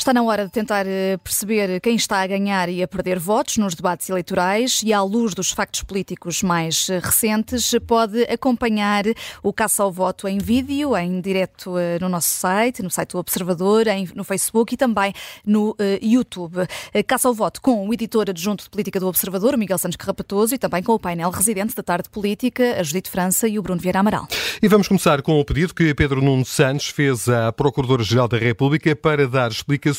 Está 0.00 0.14
na 0.14 0.22
hora 0.22 0.46
de 0.46 0.50
tentar 0.50 0.86
eh, 0.86 1.18
perceber 1.18 1.78
quem 1.78 1.94
está 1.94 2.22
a 2.22 2.26
ganhar 2.26 2.70
e 2.70 2.82
a 2.82 2.88
perder 2.88 3.18
votos 3.18 3.58
nos 3.58 3.74
debates 3.74 4.08
eleitorais 4.08 4.80
e, 4.82 4.94
à 4.94 5.02
luz 5.02 5.34
dos 5.34 5.50
factos 5.50 5.82
políticos 5.82 6.42
mais 6.42 6.88
eh, 6.88 6.98
recentes, 6.98 7.74
pode 7.86 8.22
acompanhar 8.22 9.04
o 9.42 9.52
caça 9.52 9.82
ao 9.82 9.92
voto 9.92 10.26
em 10.26 10.38
vídeo, 10.38 10.96
em 10.96 11.20
direto 11.20 11.76
eh, 11.76 11.98
no 12.00 12.08
nosso 12.08 12.30
site, 12.30 12.82
no 12.82 12.90
site 12.90 13.10
do 13.10 13.18
Observador, 13.18 13.84
no 14.14 14.24
Facebook 14.24 14.72
e 14.72 14.76
também 14.78 15.12
no 15.44 15.76
YouTube. 16.00 16.66
Caça 17.06 17.28
ao 17.28 17.34
voto 17.34 17.60
com 17.60 17.86
o 17.86 17.92
editor 17.92 18.30
adjunto 18.30 18.64
de 18.64 18.70
política 18.70 18.98
do 18.98 19.06
Observador, 19.06 19.54
Miguel 19.58 19.76
Santos 19.76 19.96
Carrapatoso, 19.96 20.54
e 20.54 20.58
também 20.58 20.82
com 20.82 20.94
o 20.94 20.98
painel 20.98 21.28
residente 21.28 21.74
da 21.74 21.82
tarde 21.82 22.08
política, 22.08 22.80
a 22.80 22.82
Judite 22.82 23.10
França 23.10 23.46
e 23.46 23.58
o 23.58 23.62
Bruno 23.62 23.80
Vieira 23.80 24.00
Amaral. 24.00 24.26
E 24.62 24.66
vamos 24.66 24.88
começar 24.88 25.20
com 25.20 25.38
o 25.38 25.44
pedido 25.44 25.74
que 25.74 25.94
Pedro 25.94 26.22
Nuno 26.22 26.46
Santos 26.46 26.88
fez 26.88 27.28
à 27.28 27.52
Procuradora-Geral 27.52 28.28
da 28.28 28.38
República 28.38 28.96
para 28.96 29.28
dar 29.28 29.50
explicações 29.50 29.89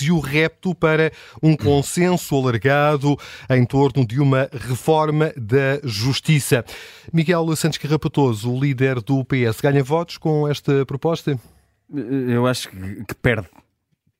e 0.00 0.10
o 0.10 0.18
repto 0.18 0.74
para 0.74 1.12
um 1.42 1.56
consenso 1.56 2.36
alargado 2.36 3.16
em 3.50 3.64
torno 3.64 4.06
de 4.06 4.20
uma 4.20 4.48
reforma 4.52 5.32
da 5.36 5.80
justiça. 5.84 6.64
Miguel 7.12 7.54
Santos 7.56 7.78
Carrapatoso, 7.78 8.52
o 8.52 8.60
líder 8.60 9.00
do 9.00 9.24
PS, 9.24 9.60
ganha 9.60 9.82
votos 9.82 10.18
com 10.18 10.48
esta 10.48 10.84
proposta? 10.84 11.38
Eu 11.92 12.46
acho 12.46 12.68
que 12.70 13.14
perde. 13.20 13.48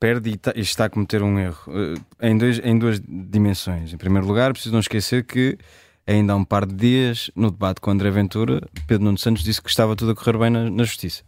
Perde 0.01 0.39
e 0.55 0.61
está 0.61 0.85
a 0.85 0.89
cometer 0.91 1.23
um 1.23 1.39
erro 1.39 1.61
eh, 1.69 2.29
em, 2.31 2.39
dois, 2.39 2.61
em 2.63 2.79
duas 2.79 3.01
dimensões. 3.01 3.93
Em 3.93 3.97
primeiro 3.97 4.27
lugar, 4.27 4.53
preciso 4.53 4.73
não 4.73 4.81
esquecer 4.81 5.25
que 5.25 5.59
ainda 6.07 6.33
há 6.33 6.37
um 6.37 6.45
par 6.45 6.65
de 6.65 6.75
dias, 6.75 7.31
no 7.35 7.51
debate 7.51 7.81
com 7.81 7.91
André 7.91 8.11
Ventura, 8.11 8.67
Pedro 8.87 9.05
Nuno 9.05 9.19
Santos 9.19 9.43
disse 9.43 9.61
que 9.61 9.69
estava 9.69 9.95
tudo 9.95 10.13
a 10.13 10.15
correr 10.15 10.39
bem 10.39 10.51
na, 10.51 10.71
na 10.71 10.85
Justiça. 10.85 11.23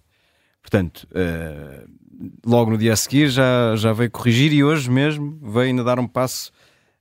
Portanto, 0.63 1.07
uh, 1.11 1.89
logo 2.45 2.71
no 2.71 2.79
dia 2.79 2.93
a 2.93 2.97
seguir 2.97 3.29
já, 3.29 3.75
já 3.77 3.93
veio 3.93 4.11
corrigir 4.11 4.53
e 4.53 4.63
hoje 4.63 4.91
mesmo 4.91 5.39
veio 5.43 5.67
ainda 5.67 5.85
dar 5.85 5.99
um 5.99 6.07
passo 6.07 6.53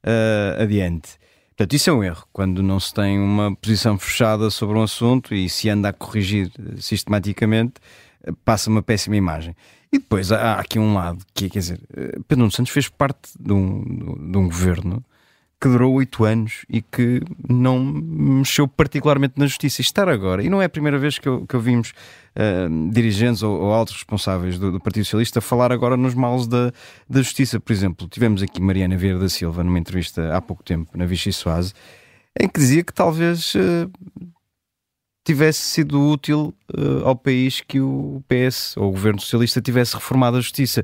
uh, 0.06 0.62
adiante. 0.62 1.18
Portanto, 1.50 1.74
isso 1.74 1.90
é 1.90 1.94
um 1.94 2.04
erro, 2.04 2.26
quando 2.32 2.64
não 2.64 2.80
se 2.80 2.94
tem 2.94 3.20
uma 3.20 3.54
posição 3.56 3.98
fechada 4.00 4.50
sobre 4.50 4.78
um 4.78 4.84
assunto 4.84 5.36
e 5.36 5.50
se 5.50 5.70
anda 5.70 5.90
a 5.90 5.94
corrigir 5.94 6.50
sistematicamente, 6.78 7.74
passa 8.46 8.70
uma 8.70 8.82
péssima 8.82 9.18
imagem. 9.18 9.54
E 9.92 9.98
depois 9.98 10.32
há, 10.32 10.54
aqui 10.54 10.80
um 10.80 10.94
lado 10.94 11.26
que 11.34 11.46
é, 11.46 11.50
quer 11.50 11.60
dizer, 11.60 11.82
Pedro 12.28 12.50
Santos 12.52 12.72
fez 12.72 12.88
parte 12.88 13.32
de 13.38 13.52
um, 13.52 13.84
de 14.32 14.38
um 14.38 14.46
governo 14.46 15.04
que 15.62 15.68
durou 15.68 15.94
oito 15.96 16.24
anos 16.24 16.66
e 16.70 16.82
que 16.82 17.22
não 17.48 17.80
mexeu 17.80 18.68
particularmente 18.68 19.34
na 19.38 19.46
justiça. 19.46 19.82
E 19.82 19.84
estar 19.84 20.08
agora, 20.08 20.42
e 20.42 20.50
não 20.50 20.62
é 20.62 20.66
a 20.66 20.70
primeira 20.70 20.98
vez 20.98 21.20
que, 21.20 21.28
eu, 21.28 21.46
que 21.46 21.56
ouvimos 21.56 21.94
uh, 22.36 22.92
dirigentes 22.92 23.44
ou, 23.44 23.60
ou, 23.60 23.74
altos 23.74 23.96
responsáveis 23.96 24.58
do, 24.58 24.72
do, 24.72 24.80
Partido 24.80 25.04
Socialista 25.04 25.42
falar 25.42 25.72
agora 25.72 25.98
nos 25.98 26.14
males 26.14 26.48
da, 26.48 26.72
da 27.10 27.22
justiça. 27.22 27.60
Por 27.60 27.74
exemplo, 27.74 28.08
tivemos 28.08 28.42
aqui 28.42 28.62
Mariana 28.62 28.96
Vieira 28.96 29.20
da 29.20 29.28
Silva 29.28 29.64
numa 29.64 29.80
entrevista 29.80 30.34
há 30.36 30.42
pouco 30.42 30.64
tempo 30.64 30.98
na 30.98 31.06
Vichy 31.06 31.34
Soase, 31.34 31.74
em 32.40 32.48
que 32.48 32.60
dizia 32.60 32.84
que 32.84 32.94
talvez 32.94 33.54
uh, 33.56 33.92
tivesse 35.30 35.60
sido 35.60 36.02
útil 36.02 36.56
uh, 36.76 37.06
ao 37.06 37.16
país 37.16 37.62
que 37.62 37.80
o 37.80 38.24
PS 38.28 38.76
ou 38.78 38.90
o 38.90 38.92
governo 38.92 39.20
socialista 39.20 39.62
tivesse 39.62 39.94
reformado 39.94 40.38
a 40.38 40.42
justiça. 40.42 40.84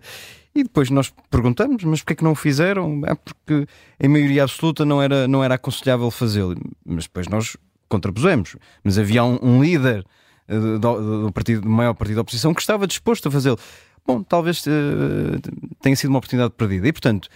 E 0.53 0.61
depois 0.61 0.91
nós 0.91 1.11
perguntamos, 1.31 1.83
mas 1.83 2.01
porquê 2.01 2.13
é 2.13 2.15
que 2.15 2.23
não 2.23 2.33
o 2.33 2.35
fizeram? 2.35 3.01
É 3.07 3.15
porque 3.15 3.67
em 3.99 4.07
maioria 4.07 4.43
absoluta 4.43 4.85
não 4.85 5.01
era, 5.01 5.27
não 5.27 5.43
era 5.43 5.55
aconselhável 5.55 6.11
fazê-lo. 6.11 6.55
Mas 6.85 7.05
depois 7.05 7.27
nós 7.27 7.57
contrapusemos. 7.89 8.55
Mas 8.83 8.99
havia 8.99 9.23
um, 9.23 9.39
um 9.41 9.63
líder 9.63 10.05
uh, 10.47 10.77
do, 10.77 11.23
do, 11.25 11.31
partido, 11.31 11.61
do 11.61 11.69
maior 11.69 11.95
partido 11.95 12.17
da 12.17 12.21
oposição 12.21 12.53
que 12.53 12.61
estava 12.61 12.85
disposto 12.85 13.27
a 13.27 13.31
fazê-lo. 13.31 13.57
Bom, 14.05 14.21
talvez 14.21 14.63
uh, 14.67 15.41
tenha 15.81 15.95
sido 15.95 16.11
uma 16.11 16.19
oportunidade 16.19 16.53
perdida. 16.55 16.87
E 16.87 16.93
portanto, 16.93 17.29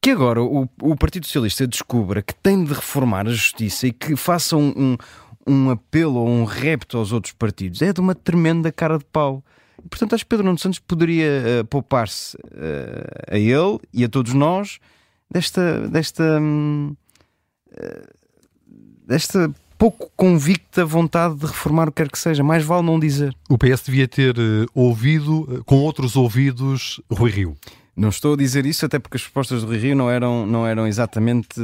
que 0.00 0.10
agora 0.10 0.42
o, 0.42 0.66
o, 0.80 0.96
Partido 0.96 1.26
Socialista 1.26 1.66
descubra 1.66 2.22
que 2.22 2.34
tem 2.34 2.64
de 2.64 2.72
reformar 2.72 3.28
a 3.28 3.30
justiça 3.30 3.86
e 3.86 3.92
que 3.92 4.16
faça 4.16 4.56
um, 4.56 4.72
um, 4.74 4.96
um 5.46 5.70
apelo 5.70 6.16
ou 6.20 6.28
um 6.28 6.44
repto 6.44 6.98
aos 6.98 7.12
outros 7.12 7.32
partidos 7.32 7.82
é 7.82 7.92
de 7.92 8.00
uma 8.00 8.14
tremenda 8.14 8.70
cara 8.70 8.98
de 8.98 9.04
pau. 9.04 9.42
Portanto, 9.88 10.14
acho 10.14 10.24
que 10.24 10.28
Pedro 10.28 10.44
Nuno 10.44 10.58
Santos 10.58 10.78
poderia 10.78 11.62
uh, 11.62 11.64
poupar-se 11.64 12.36
uh, 12.36 13.30
a 13.30 13.38
ele 13.38 13.78
e 13.92 14.04
a 14.04 14.08
todos 14.08 14.34
nós 14.34 14.78
desta, 15.30 15.88
desta, 15.88 16.38
uh, 16.40 16.96
desta 19.06 19.50
pouco 19.78 20.10
convicta 20.14 20.84
vontade 20.84 21.36
de 21.36 21.46
reformar 21.46 21.88
o 21.88 21.92
que 21.92 22.02
quer 22.02 22.10
que 22.10 22.18
seja. 22.18 22.44
Mais 22.44 22.62
vale 22.62 22.84
não 22.84 23.00
dizer. 23.00 23.34
O 23.48 23.56
PS 23.56 23.82
devia 23.86 24.06
ter 24.06 24.36
ouvido, 24.74 25.62
com 25.64 25.76
outros 25.76 26.16
ouvidos, 26.16 27.00
Rui 27.10 27.30
Rio. 27.30 27.56
Não 27.96 28.08
estou 28.08 28.34
a 28.34 28.36
dizer 28.36 28.64
isso 28.66 28.86
até 28.86 28.98
porque 28.98 29.16
as 29.16 29.22
propostas 29.24 29.62
do 29.62 29.68
Rui 29.68 29.78
Rio 29.78 29.96
não 29.96 30.10
eram, 30.10 30.46
não 30.46 30.66
eram 30.66 30.86
exatamente 30.86 31.60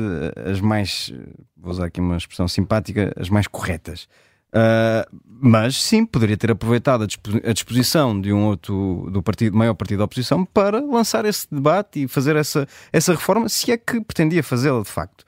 as 0.50 0.60
mais, 0.60 1.12
vou 1.56 1.70
usar 1.70 1.86
aqui 1.86 2.00
uma 2.00 2.16
expressão 2.16 2.48
simpática, 2.48 3.12
as 3.16 3.28
mais 3.28 3.46
corretas. 3.46 4.08
Uh, 4.48 5.04
mas 5.38 5.76
sim, 5.82 6.06
poderia 6.06 6.36
ter 6.36 6.50
aproveitado 6.50 7.04
a, 7.04 7.52
disposição 7.52 8.18
de 8.18 8.32
um 8.32 8.46
outro 8.46 9.08
do 9.12 9.22
partido, 9.22 9.56
maior 9.56 9.74
partido 9.74 9.98
da 9.98 10.04
oposição 10.04 10.46
para 10.46 10.80
lançar 10.80 11.26
esse 11.26 11.46
debate 11.50 12.04
e 12.04 12.08
fazer 12.08 12.36
essa, 12.36 12.66
essa 12.90 13.12
reforma, 13.12 13.48
se 13.48 13.70
é 13.70 13.76
que 13.76 14.00
pretendia 14.00 14.42
fazê-la 14.42 14.82
de 14.82 14.88
facto. 14.88 15.24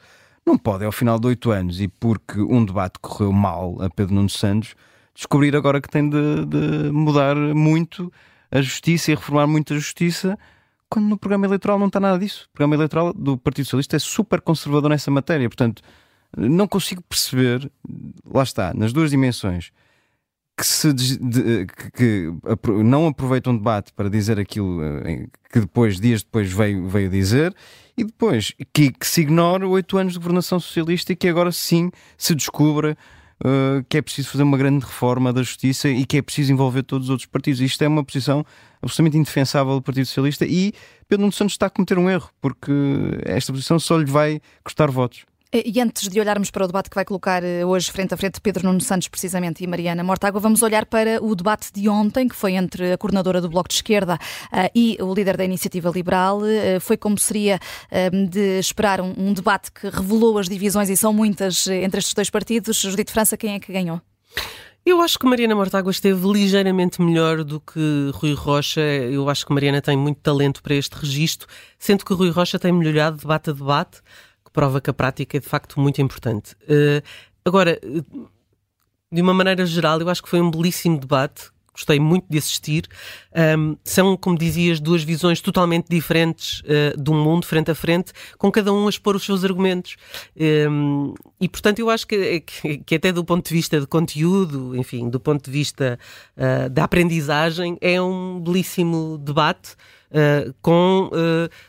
Não 0.47 0.57
pode, 0.57 0.85
ao 0.85 0.93
final 0.93 1.19
de 1.19 1.27
oito 1.27 1.51
anos, 1.51 1.79
e 1.79 1.89
porque 1.89 2.41
um 2.41 2.65
debate 2.65 2.99
correu 3.01 3.31
mal 3.31 3.77
a 3.83 3.91
Pedro 3.91 4.15
Nuno 4.15 4.31
Santos, 4.31 4.75
descobrir 5.15 5.55
agora 5.55 5.79
que 5.79 5.91
tem 5.91 6.09
de, 6.09 6.47
de 6.47 6.91
mudar 6.91 7.37
muito 7.37 8.11
a 8.51 8.63
justiça 8.63 9.13
e 9.13 9.15
reformar 9.15 9.47
muito 9.47 9.75
a 9.75 9.77
justiça, 9.77 10.39
quando 10.89 11.07
no 11.07 11.19
programa 11.19 11.47
eleitoral 11.47 11.79
não 11.79 11.87
está 11.89 12.01
nada 12.01 12.19
disso. 12.19 12.47
O 12.49 12.53
programa 12.53 12.75
eleitoral 12.75 13.13
do 13.13 13.37
Partido 13.37 13.67
Socialista 13.67 13.97
é 13.97 13.99
super 13.99 14.41
conservador 14.41 14.91
nessa 14.91 15.11
matéria, 15.11 15.49
portanto 15.49 15.83
não 16.37 16.69
consigo 16.69 17.03
perceber, 17.03 17.71
lá 18.25 18.43
está, 18.43 18.75
nas 18.75 18.93
duas 18.93 19.11
dimensões, 19.11 19.71
que, 20.57 20.67
se 20.67 20.93
de, 20.93 21.67
que, 21.67 21.91
que, 21.93 22.33
não 22.85 23.07
aproveita 23.07 23.49
um 23.49 23.57
debate 23.57 23.93
para 23.93 24.11
dizer 24.11 24.39
aquilo 24.39 24.83
eh, 24.83 25.27
que 25.51 25.61
depois, 25.61 26.01
dias 26.01 26.23
depois, 26.23 26.53
veio, 26.53 26.89
veio 26.89 27.09
dizer, 27.09 27.55
e 27.97 28.05
depois 28.05 28.53
que, 28.73 28.91
que 28.91 29.07
se 29.07 29.21
ignora 29.21 29.67
oito 29.69 29.97
anos 29.97 30.15
de 30.15 30.19
governação 30.19 30.59
socialista 30.59 31.13
e 31.13 31.17
que 31.17 31.29
agora 31.29 31.53
sim 31.53 31.91
se 32.17 32.35
descubra 32.35 32.97
uh, 33.45 33.85
que 33.89 33.99
é 33.99 34.03
preciso 34.03 34.31
fazer 34.31 34.43
uma 34.43 34.57
grande 34.57 34.85
reforma 34.85 35.33
da 35.33 35.43
justiça 35.43 35.89
e 35.89 36.05
que 36.05 36.19
é 36.19 36.23
preciso 36.23 36.53
envolver 36.53 36.83
todos 36.83 37.07
os 37.07 37.11
outros 37.11 37.27
partidos. 37.27 37.61
Isto 37.61 37.83
é 37.83 37.89
uma 37.89 38.05
posição 38.05 38.45
absolutamente 38.83 39.19
indefensável 39.19 39.75
do 39.75 39.83
Partido 39.83 40.07
Socialista 40.07 40.45
e 40.45 40.73
Pedro 41.09 41.23
Nuno 41.23 41.33
Santos 41.33 41.55
está 41.55 41.67
a 41.67 41.71
cometer 41.71 41.99
um 41.99 42.09
erro, 42.09 42.31
porque 42.41 42.73
esta 43.25 43.53
posição 43.53 43.79
só 43.79 43.97
lhe 43.99 44.11
vai 44.11 44.41
custar 44.65 44.91
votos. 44.91 45.25
E 45.51 45.81
antes 45.81 46.07
de 46.11 46.21
olharmos 46.21 46.51
para 46.51 46.65
o 46.65 46.67
debate 46.67 46.91
que 46.91 46.95
vai 46.95 47.07
colocar 47.07 47.43
eh, 47.43 47.65
hoje 47.65 47.91
frente 47.91 48.13
a 48.13 48.19
frente 48.19 48.39
Pedro 48.39 48.67
Nuno 48.67 48.83
Santos, 48.83 49.09
precisamente, 49.09 49.65
e 49.65 49.67
Mariana 49.67 50.05
Mortágua, 50.05 50.39
vamos 50.39 50.63
olhar 50.63 50.85
para 50.85 51.25
o 51.25 51.35
debate 51.35 51.73
de 51.73 51.89
ontem, 51.89 52.29
que 52.29 52.37
foi 52.37 52.53
entre 52.53 52.93
a 52.93 52.99
coordenadora 52.99 53.41
do 53.41 53.49
Bloco 53.49 53.67
de 53.67 53.77
Esquerda 53.77 54.17
uh, 54.53 54.71
e 54.75 54.99
o 55.01 55.15
líder 55.15 55.39
da 55.39 55.45
Iniciativa 55.47 55.89
Liberal. 55.89 56.41
Foi 56.83 56.99
como 56.99 57.17
seria 57.19 57.59
de 58.31 58.59
esperar 58.59 59.01
um, 59.01 59.15
um, 59.17 59.33
debate 59.33 59.73
que 59.73 59.89
revelou 59.89 60.37
as 60.37 60.51
divisões, 60.51 60.91
e 60.91 60.97
são 60.99 61.15
muitas, 61.15 61.67
entre 61.67 61.99
estes 61.99 62.13
dois 62.13 62.29
partidos. 62.29 62.79
Judito 62.79 63.11
França, 63.11 63.35
quem 63.35 63.55
é 63.55 63.61
que 63.61 63.73
ganhou? 63.73 64.03
Eu 64.85 65.01
acho 65.01 65.19
que 65.19 65.27
Mariana 65.27 65.55
Mortágua 65.55 65.91
esteve 65.91 66.27
ligeiramente 66.31 67.01
melhor 67.01 67.43
do 67.43 67.61
que 67.61 68.11
Rui 68.15 68.35
Rocha. 68.35 68.81
Eu 68.81 69.29
acho 69.29 69.47
que 69.47 69.53
Mariana 69.53 69.81
tem 69.81 69.97
muito 69.97 70.21
talento 70.21 70.63
para 70.63 70.75
este 70.75 70.95
registro, 70.95 71.49
sendo 71.79 72.05
que 72.05 72.15
Rui 72.15 72.31
Rocha 72.31 72.59
tem 72.59 72.73
melhorado 72.73 73.17
debate 73.17 73.51
a 73.51 73.53
debate 73.53 74.01
que 74.49 74.53
prova 74.53 74.81
que 74.81 74.91
a 74.91 74.95
prática 74.95 75.37
é 75.37 75.41
de 75.41 75.47
facto 75.47 75.79
muito 75.79 76.01
importante. 76.01 76.55
Uh, 76.63 77.03
agora, 77.45 77.79
de 79.13 79.23
uma 79.23 79.35
maneira 79.35 79.65
geral, 79.67 80.01
eu 80.01 80.09
acho 80.09 80.23
que 80.23 80.29
foi 80.29 80.41
um 80.41 80.51
belíssimo 80.51 80.99
debate. 80.99 81.51
Gostei 81.73 82.01
muito 82.01 82.27
de 82.29 82.39
assistir. 82.39 82.89
Um, 83.57 83.77
são, 83.85 84.17
como 84.17 84.37
dizias, 84.37 84.81
duas 84.81 85.05
visões 85.05 85.41
totalmente 85.41 85.87
diferentes 85.89 86.61
uh, 86.63 87.01
do 87.01 87.15
mundo, 87.15 87.47
frente 87.47 87.71
a 87.71 87.75
frente, 87.75 88.13
com 88.37 88.51
cada 88.51 88.73
um 88.73 88.87
a 88.87 88.91
expor 88.91 89.15
os 89.15 89.25
seus 89.25 89.45
argumentos. 89.45 89.97
Um, 90.69 91.15
e, 91.41 91.49
portanto, 91.49 91.79
eu 91.79 91.89
acho 91.89 92.05
que, 92.05 92.41
que, 92.41 92.79
que, 92.79 92.95
até 92.97 93.13
do 93.13 93.25
ponto 93.25 93.47
de 93.47 93.55
vista 93.55 93.79
de 93.79 93.87
conteúdo, 93.87 94.75
enfim, 94.75 95.09
do 95.09 95.21
ponto 95.21 95.45
de 95.45 95.51
vista 95.53 96.01
uh, 96.37 96.69
da 96.69 96.83
aprendizagem, 96.83 97.79
é 97.81 98.03
um 98.03 98.41
belíssimo 98.41 99.17
debate 99.19 99.75
uh, 100.11 100.53
com, 100.61 101.11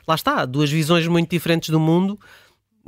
lá 0.08 0.16
está, 0.16 0.44
duas 0.44 0.72
visões 0.72 1.06
muito 1.06 1.30
diferentes 1.30 1.70
do 1.70 1.80
mundo 1.80 2.20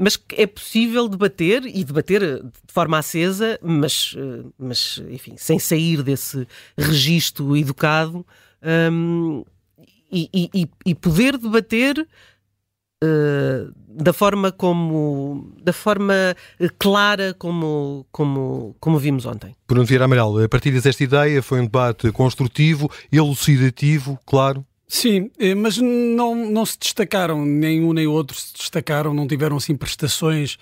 mas 0.01 0.19
é 0.35 0.47
possível 0.47 1.07
debater 1.07 1.63
e 1.63 1.83
debater 1.83 2.23
eh, 2.23 2.37
de 2.37 2.73
forma 2.73 2.97
acesa, 2.97 3.59
mas, 3.61 4.15
eh, 4.17 4.43
mas 4.57 4.99
enfim, 5.07 5.35
sem 5.37 5.59
sair 5.59 6.01
desse 6.01 6.47
registro 6.75 7.55
educado 7.55 8.25
um, 8.91 9.45
e, 10.11 10.27
e, 10.33 10.67
e, 10.87 10.95
poder 10.95 11.37
debater 11.37 11.99
uh, 13.01 13.73
da 13.87 14.11
forma 14.11 14.51
como 14.51 15.53
da 15.63 15.71
forma 15.71 16.35
clara 16.77 17.33
como, 17.33 18.05
como, 18.11 18.75
como 18.79 18.99
vimos 18.99 19.25
ontem. 19.25 19.55
Bruno 19.67 19.85
Vieira 19.85 20.05
Amaral, 20.05 20.43
a 20.43 20.49
partir 20.49 20.71
desta 20.81 21.03
ideia 21.03 21.41
foi 21.41 21.61
um 21.61 21.65
debate 21.65 22.11
construtivo, 22.11 22.91
elucidativo, 23.09 24.19
claro, 24.25 24.65
Sim, 24.93 25.31
eh, 25.39 25.55
mas 25.55 25.77
não, 25.77 26.35
não 26.35 26.65
se 26.65 26.77
destacaram, 26.77 27.45
nem 27.45 27.81
um 27.81 27.93
nem 27.93 28.07
outro 28.07 28.37
se 28.37 28.53
destacaram, 28.53 29.13
não 29.13 29.25
tiveram 29.25 29.55
assim 29.55 29.73
prestações 29.73 30.57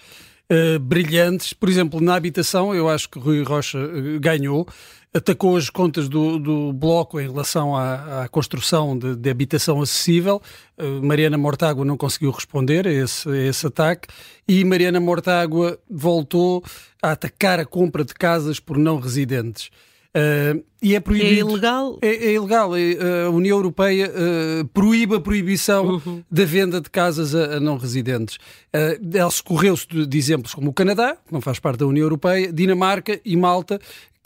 uh, 0.51 0.77
brilhantes. 0.77 1.51
Por 1.51 1.67
exemplo, 1.67 1.99
na 1.99 2.13
habitação, 2.13 2.75
eu 2.75 2.87
acho 2.87 3.09
que 3.09 3.17
Rui 3.17 3.41
Rocha 3.41 3.79
uh, 3.79 4.19
ganhou, 4.19 4.67
atacou 5.11 5.57
as 5.57 5.71
contas 5.71 6.07
do, 6.07 6.37
do 6.37 6.71
Bloco 6.71 7.19
em 7.19 7.27
relação 7.27 7.75
à, 7.75 8.21
à 8.21 8.27
construção 8.27 8.95
de, 8.95 9.15
de, 9.15 9.29
habitação 9.31 9.81
acessível. 9.81 10.39
Uh, 10.77 11.03
Mariana 11.03 11.35
Mortágua 11.35 11.83
não 11.83 11.97
conseguiu 11.97 12.29
responder 12.29 12.85
a 12.85 12.91
esse, 12.91 13.27
a 13.27 13.35
esse 13.35 13.65
ataque 13.65 14.09
e 14.47 14.63
Mariana 14.63 14.99
Mortágua 14.99 15.79
voltou 15.89 16.63
a 17.01 17.13
atacar 17.13 17.59
a 17.59 17.65
compra 17.65 18.05
de 18.05 18.13
casas 18.13 18.59
por 18.59 18.77
não 18.77 18.99
residentes. 18.99 19.71
Uh, 20.15 20.63
e 20.81 20.95
é 20.95 20.99
proibido. 20.99 21.29
É 21.29 21.51
ilegal? 21.51 21.99
É, 22.01 22.07
é 22.07 22.33
ilegal. 22.33 22.75
É, 22.75 23.25
a 23.25 23.29
União 23.29 23.57
Europeia 23.57 24.09
uh, 24.09 24.67
proíbe 24.69 25.15
a 25.15 25.19
proibição 25.19 25.85
uhum. 25.85 26.23
da 26.31 26.45
venda 26.45 26.81
de 26.81 26.89
casas 26.89 27.35
a, 27.35 27.57
a 27.57 27.59
não 27.59 27.77
residentes. 27.77 28.37
Uh, 28.73 29.17
ela 29.17 29.29
escorreu-se 29.29 29.87
de, 29.87 30.07
de, 30.07 30.17
exemplos 30.17 30.53
como 30.53 30.71
o 30.71 30.73
Canadá, 30.73 31.15
que 31.15 31.31
não 31.31 31.41
faz 31.41 31.59
parte 31.59 31.79
da 31.79 31.85
União 31.85 32.03
Europeia, 32.03 32.51
Dinamarca 32.51 33.19
e 33.23 33.35
Malta, 33.35 33.79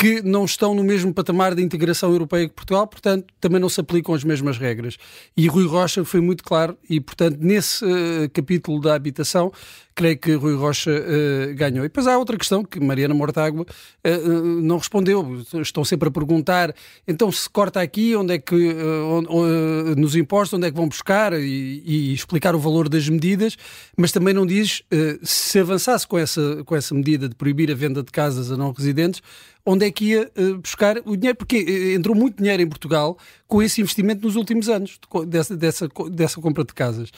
que 0.04 0.22
não 0.22 0.44
estão 0.44 0.76
no 0.76 0.84
mesmo 0.84 1.14
patamar 1.14 1.56
de 1.56 1.64
integração 1.64 2.12
europeia 2.12 2.50
que 2.50 2.54
Portugal, 2.54 2.86
portanto, 2.86 3.26
também 3.40 3.58
não 3.58 3.70
se 3.70 3.80
aplicam 3.80 4.14
as 4.14 4.22
mesmas 4.22 4.58
regras. 4.58 4.98
E 5.38 5.48
Rui 5.48 5.66
Rocha 5.66 6.04
foi 6.04 6.20
muito 6.20 6.44
claro, 6.44 6.78
e, 6.90 7.00
portanto, 7.00 7.38
nesse 7.40 7.86
uh, 7.86 8.30
capítulo 8.34 8.82
da 8.82 8.96
habitação, 8.96 9.50
creio 9.96 10.18
que 10.18 10.34
Rui 10.34 10.56
Rocha 10.56 10.92
uh, 10.92 11.56
ganhou. 11.56 11.86
E 11.86 11.88
depois 11.88 12.06
há 12.06 12.18
outra 12.18 12.38
questão 12.38 12.66
que 12.66 12.82
Mariana 12.82 13.14
Mortágua 13.14 13.62
uh, 13.64 14.62
não 14.62 14.78
respondeu. 14.78 15.42
Estão 15.62 15.86
sempre 15.86 16.10
a 16.10 16.12
perguntar, 16.12 16.76
então 17.08 17.32
se 17.32 17.50
corta 17.50 17.80
aqui, 17.80 18.14
onde 18.14 18.34
é 18.34 18.40
que, 18.40 18.76
onde, 19.10 20.02
nos 20.02 20.18
impostos, 20.18 20.58
onde 20.58 20.68
é 20.68 20.72
que 20.72 20.76
vão 20.76 20.90
buscar 20.90 21.32
e, 21.32 21.82
e, 21.86 22.14
explicar 22.14 22.56
o 22.56 22.60
valor 22.60 22.90
das 22.90 23.08
medidas, 23.08 23.56
mas 23.96 24.12
também 24.12 24.34
não 24.34 24.46
diz 24.46 24.84
se 25.22 25.60
avançasse 25.60 26.06
com 26.06 26.18
essa, 26.18 26.62
com 26.66 26.76
essa 26.76 26.94
medida 26.94 27.30
de 27.30 27.36
proibir 27.36 27.72
a 27.72 27.76
venda 27.76 28.04
de 28.04 28.12
casas 28.12 28.52
a 28.52 28.58
não 28.58 28.72
residentes, 28.74 29.22
onde 29.66 29.86
é 29.86 29.92
que 29.92 30.06
ia 30.06 30.30
uh, 30.38 30.58
buscar 30.58 30.98
o 31.06 31.16
dinheiro, 31.16 31.38
porque 31.38 31.58
uh, 31.58 31.96
entrou 31.96 32.16
muito 32.16 32.38
dinheiro 32.38 32.62
em 32.62 32.68
Portugal 32.68 33.18
com 33.48 33.62
esse 33.62 33.82
investimento 33.82 34.26
nos 34.26 34.36
últimos 34.36 34.68
anos, 34.68 35.00
dessa, 35.28 35.56
dessa, 35.56 35.90
dessa 36.12 36.42
compra 36.42 36.64
de 36.64 36.74
casas. 36.74 37.10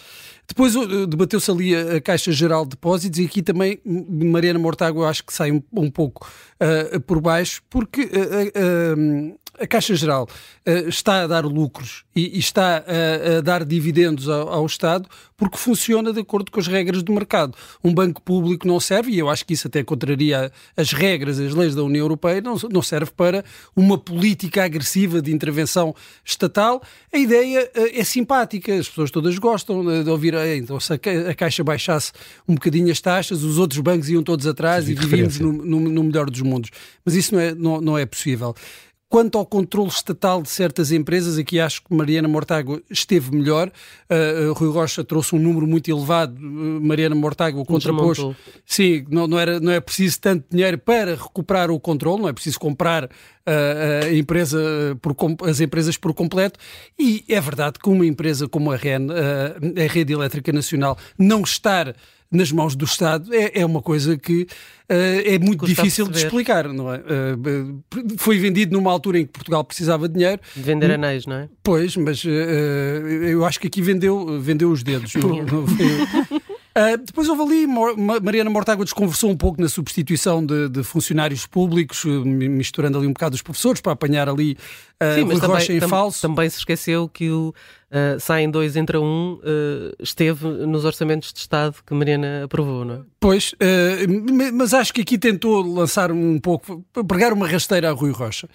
Depois 0.47 0.75
uh, 0.75 1.07
debateu-se 1.07 1.49
ali 1.49 1.75
a, 1.75 1.99
Caixa 1.99 2.31
Geral 2.31 2.63
de 2.63 2.71
Depósitos 2.71 3.19
e 3.19 3.25
aqui 3.25 3.41
também 3.41 3.79
Mariana 3.83 4.59
Mortágua 4.59 5.09
acho 5.09 5.23
que 5.23 5.33
sai 5.33 5.51
um, 5.51 5.61
um 5.73 5.89
pouco 5.89 6.27
por 7.05 7.19
baixo, 7.19 7.61
porque 7.69 8.09
a 9.59 9.67
Caixa 9.67 9.95
Geral 9.95 10.27
uh, 10.67 10.89
está 10.89 11.23
a 11.23 11.27
dar 11.27 11.45
lucros 11.45 12.03
e, 12.15 12.35
e 12.35 12.39
está 12.39 12.77
a, 12.77 13.37
a, 13.37 13.41
dar 13.41 13.63
dividendos 13.63 14.29
ao, 14.29 14.49
ao, 14.49 14.65
Estado 14.65 15.07
porque 15.37 15.57
funciona 15.57 16.13
de 16.13 16.21
acordo 16.21 16.49
com 16.49 16.59
as 16.59 16.67
regras 16.67 17.03
do 17.03 17.11
mercado. 17.11 17.55
Um 17.83 17.93
banco 17.93 18.21
público 18.21 18.65
não 18.67 18.79
serve, 18.79 19.11
e 19.11 19.19
eu 19.19 19.29
acho 19.29 19.45
que 19.45 19.53
isso 19.53 19.67
até 19.67 19.83
contraria 19.83 20.51
as 20.77 20.93
regras, 20.93 21.39
as 21.39 21.53
leis 21.53 21.75
da 21.75 21.83
União 21.83 22.03
Europeia, 22.03 22.39
não, 22.39 22.55
não 22.71 22.81
serve 22.81 23.11
para 23.11 23.43
uma 23.75 23.97
política 23.97 24.63
agressiva 24.63 25.21
de 25.21 25.33
intervenção 25.33 25.93
estatal. 26.23 26.81
A 27.13 27.17
ideia 27.17 27.69
uh, 27.75 27.89
é 27.93 28.03
simpática, 28.03 28.73
as 28.73 28.87
pessoas 28.87 29.11
todas 29.11 29.37
gostam 29.37 30.03
de 30.03 30.09
ouvir, 30.09 30.35
então 30.55 30.79
se 30.79 30.93
a, 30.93 31.35
Caixa 31.35 31.63
baixasse 31.63 32.11
um 32.47 32.55
bocadinho 32.55 32.91
as 32.91 33.01
taxas, 33.01 33.43
os 33.43 33.57
outros 33.57 33.79
bancos 33.81 34.09
iam 34.09 34.23
todos 34.23 34.47
atrás 34.47 34.85
Sim, 34.85 34.91
e 34.91 34.95
vivíamos 34.95 35.39
no, 35.39 35.51
no, 35.51 35.79
no 35.79 36.03
melhor 36.03 36.29
dos 36.29 36.41
mundos. 36.41 36.71
Mas 37.03 37.13
isso 37.13 37.35
não 37.35 37.41
é, 37.41 37.53
não, 37.53 37.81
não 37.81 37.97
é 37.97 38.05
possível. 38.05 38.55
Quanto 39.07 39.37
ao 39.37 39.45
controle 39.45 39.89
estatal 39.89 40.41
de 40.41 40.49
certas 40.49 40.91
empresas, 40.91 41.37
aqui 41.37 41.59
acho 41.59 41.83
que 41.83 41.93
Mariana 41.93 42.27
Mortágua 42.27 42.81
esteve 42.89 43.35
melhor. 43.35 43.71
Uh, 44.09 44.51
Rui 44.53 44.69
Rocha 44.69 45.03
trouxe 45.03 45.35
um 45.35 45.39
número 45.39 45.67
muito 45.67 45.89
elevado. 45.89 46.35
Uh, 46.37 46.81
Mariana 46.81 47.13
Mortágua 47.15 47.63
contrapôs. 47.63 48.17
Sim, 48.65 49.05
não, 49.09 49.27
não, 49.27 49.39
era, 49.39 49.59
não 49.59 49.71
é 49.71 49.79
preciso 49.79 50.19
tanto 50.19 50.45
dinheiro 50.49 50.79
para 50.79 51.15
recuperar 51.15 51.69
o 51.69 51.79
controle, 51.79 52.23
não 52.23 52.29
é 52.29 52.33
preciso 52.33 52.59
comprar 52.59 53.09
a 53.47 54.11
empresa 54.11 54.59
por, 54.99 55.15
as 55.47 55.59
empresas 55.61 55.95
por 55.95 56.11
completo. 56.15 56.59
E 56.97 57.23
é 57.29 57.39
verdade 57.39 57.77
que 57.77 57.87
uma 57.87 58.05
empresa 58.05 58.49
como 58.49 58.71
a 58.71 58.75
REN, 58.75 59.07
a 59.11 59.93
Rede 59.93 60.13
Elétrica 60.13 60.51
Nacional, 60.51 60.97
não 61.17 61.41
estar 61.41 61.95
nas 62.31 62.51
mãos 62.51 62.75
do 62.75 62.85
Estado 62.85 63.33
é, 63.33 63.51
é 63.61 63.65
uma 63.65 63.81
coisa 63.81 64.17
que 64.17 64.43
uh, 64.43 64.47
é 64.89 65.37
muito 65.39 65.59
Custa 65.59 65.75
difícil 65.75 66.07
de 66.07 66.17
explicar, 66.17 66.67
não 66.67 66.93
é? 66.93 66.97
Uh, 66.97 67.83
foi 68.17 68.37
vendido 68.37 68.73
numa 68.73 68.91
altura 68.91 69.19
em 69.19 69.25
que 69.25 69.31
Portugal 69.31 69.63
precisava 69.63 70.07
de 70.07 70.15
dinheiro. 70.15 70.41
De 70.55 70.61
vender 70.61 70.91
anéis, 70.91 71.25
não 71.25 71.35
é? 71.35 71.49
Pois, 71.63 71.95
mas 71.95 72.23
uh, 72.23 72.29
eu 72.29 73.45
acho 73.45 73.59
que 73.59 73.67
aqui 73.67 73.81
vendeu, 73.81 74.41
vendeu 74.41 74.71
os 74.71 74.83
dedos. 74.83 75.11
foi... 75.11 75.21
Uh, 76.77 76.97
depois 76.97 77.29
houve 77.29 77.41
ali, 77.41 77.67
Mariana 78.21 78.49
Mortágua 78.49 78.83
desconversou 78.83 79.29
um 79.29 79.37
pouco 79.37 79.61
na 79.61 79.69
substituição 79.69 80.45
de, 80.45 80.67
de, 80.67 80.83
funcionários 80.83 81.47
públicos, 81.47 82.03
misturando 82.03 82.97
ali 82.97 83.07
um 83.07 83.13
bocado 83.13 83.33
os 83.33 83.41
professores 83.41 83.79
para 83.79 83.93
apanhar 83.93 84.27
ali 84.27 84.57
uh, 85.01 85.15
Sim, 85.15 85.23
mas 85.23 85.39
também, 85.39 85.55
Rocha 85.55 85.73
em 85.73 85.79
tam, 85.79 85.87
falso. 85.87 86.21
Também 86.21 86.49
se 86.49 86.57
esqueceu 86.57 87.07
que 87.07 87.31
o 87.31 87.53
uh, 87.89 88.19
saem 88.19 88.51
dois 88.51 88.75
entra 88.75 88.99
um 88.99 89.35
uh, 89.35 89.95
esteve 90.03 90.45
nos 90.45 90.83
orçamentos 90.83 91.31
de 91.31 91.39
Estado 91.39 91.77
que 91.85 91.93
Mariana 91.93 92.43
aprovou, 92.43 92.83
não 92.83 92.95
é? 92.95 92.99
Pois, 93.21 93.53
uh, 93.53 94.53
mas 94.53 94.73
acho 94.73 94.93
que 94.93 94.99
aqui 94.99 95.17
tentou 95.17 95.61
lançar 95.61 96.11
um 96.11 96.37
pouco, 96.41 96.83
pregar 97.07 97.31
uma 97.31 97.47
rasteira 97.47 97.89
a 97.89 97.93
Rui 97.93 98.11
Rocha. 98.11 98.49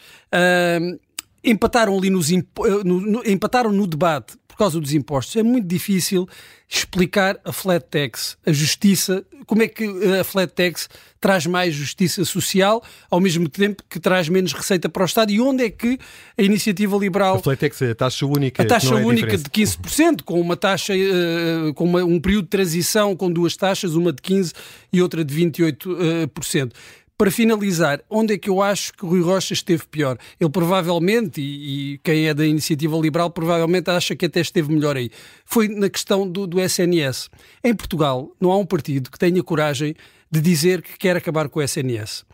empataram 1.42 1.96
ali 1.96 2.10
nos 2.10 2.30
no, 2.30 3.00
no, 3.00 3.22
empataram 3.26 3.72
no 3.72 3.86
debate 3.86 4.36
causa 4.60 4.80
dos 4.80 4.92
impostos. 4.92 5.36
É 5.36 5.42
muito 5.42 5.66
difícil 5.66 6.28
explicar 6.68 7.38
a 7.44 7.52
flat 7.52 7.84
tax, 7.90 8.38
a 8.46 8.52
justiça, 8.52 9.24
como 9.44 9.62
é 9.62 9.66
que 9.66 9.84
a 10.20 10.22
flat 10.22 10.52
tax 10.52 10.88
traz 11.20 11.44
mais 11.44 11.74
justiça 11.74 12.24
social, 12.24 12.82
ao 13.10 13.20
mesmo 13.20 13.48
tempo 13.48 13.82
que 13.90 13.98
traz 13.98 14.28
menos 14.28 14.52
receita 14.52 14.88
para 14.88 15.02
o 15.02 15.06
Estado, 15.06 15.32
e 15.32 15.40
onde 15.40 15.64
é 15.64 15.70
que 15.70 15.98
a 16.38 16.42
iniciativa 16.42 16.96
liberal... 16.96 17.36
A 17.36 17.38
flat 17.40 17.58
tax 17.58 17.82
é 17.82 17.90
a 17.90 17.94
taxa 17.94 18.24
única. 18.24 18.62
A 18.62 18.66
taxa 18.66 18.94
é 18.94 19.04
única 19.04 19.36
de 19.36 19.50
15%, 19.50 20.22
com 20.22 20.40
uma 20.40 20.56
taxa, 20.56 20.94
uh, 20.94 21.74
com 21.74 21.84
uma, 21.84 22.04
um 22.04 22.20
período 22.20 22.44
de 22.44 22.50
transição 22.50 23.16
com 23.16 23.30
duas 23.30 23.56
taxas, 23.56 23.94
uma 23.94 24.12
de 24.12 24.22
15% 24.22 24.54
e 24.92 25.02
outra 25.02 25.24
de 25.24 25.34
28%. 25.34 26.72
Para 27.20 27.30
finalizar, 27.30 28.02
onde 28.08 28.32
é 28.32 28.38
que 28.38 28.48
eu 28.48 28.62
acho 28.62 28.94
que 28.94 29.04
o 29.04 29.08
Rui 29.10 29.20
Rocha 29.20 29.52
esteve 29.52 29.82
pior? 29.90 30.16
Ele 30.40 30.48
provavelmente, 30.48 31.38
e, 31.38 31.92
e, 31.92 31.98
quem 31.98 32.26
é 32.26 32.32
da 32.32 32.46
iniciativa 32.46 32.96
liberal, 32.96 33.28
provavelmente 33.28 33.90
acha 33.90 34.16
que 34.16 34.24
até 34.24 34.40
esteve 34.40 34.72
melhor 34.72 34.96
aí. 34.96 35.10
Foi 35.44 35.68
na 35.68 35.90
questão 35.90 36.26
do, 36.26 36.46
do 36.46 36.58
SNS. 36.58 37.28
Em 37.62 37.74
Portugal, 37.74 38.34
não 38.40 38.50
há 38.50 38.56
um 38.56 38.64
partido 38.64 39.10
que 39.10 39.18
tenha 39.18 39.42
coragem 39.42 39.94
de 40.30 40.40
dizer 40.40 40.80
que 40.80 40.96
quer 40.96 41.14
acabar 41.14 41.50
com 41.50 41.60
o 41.60 41.62
SNS. 41.62 42.24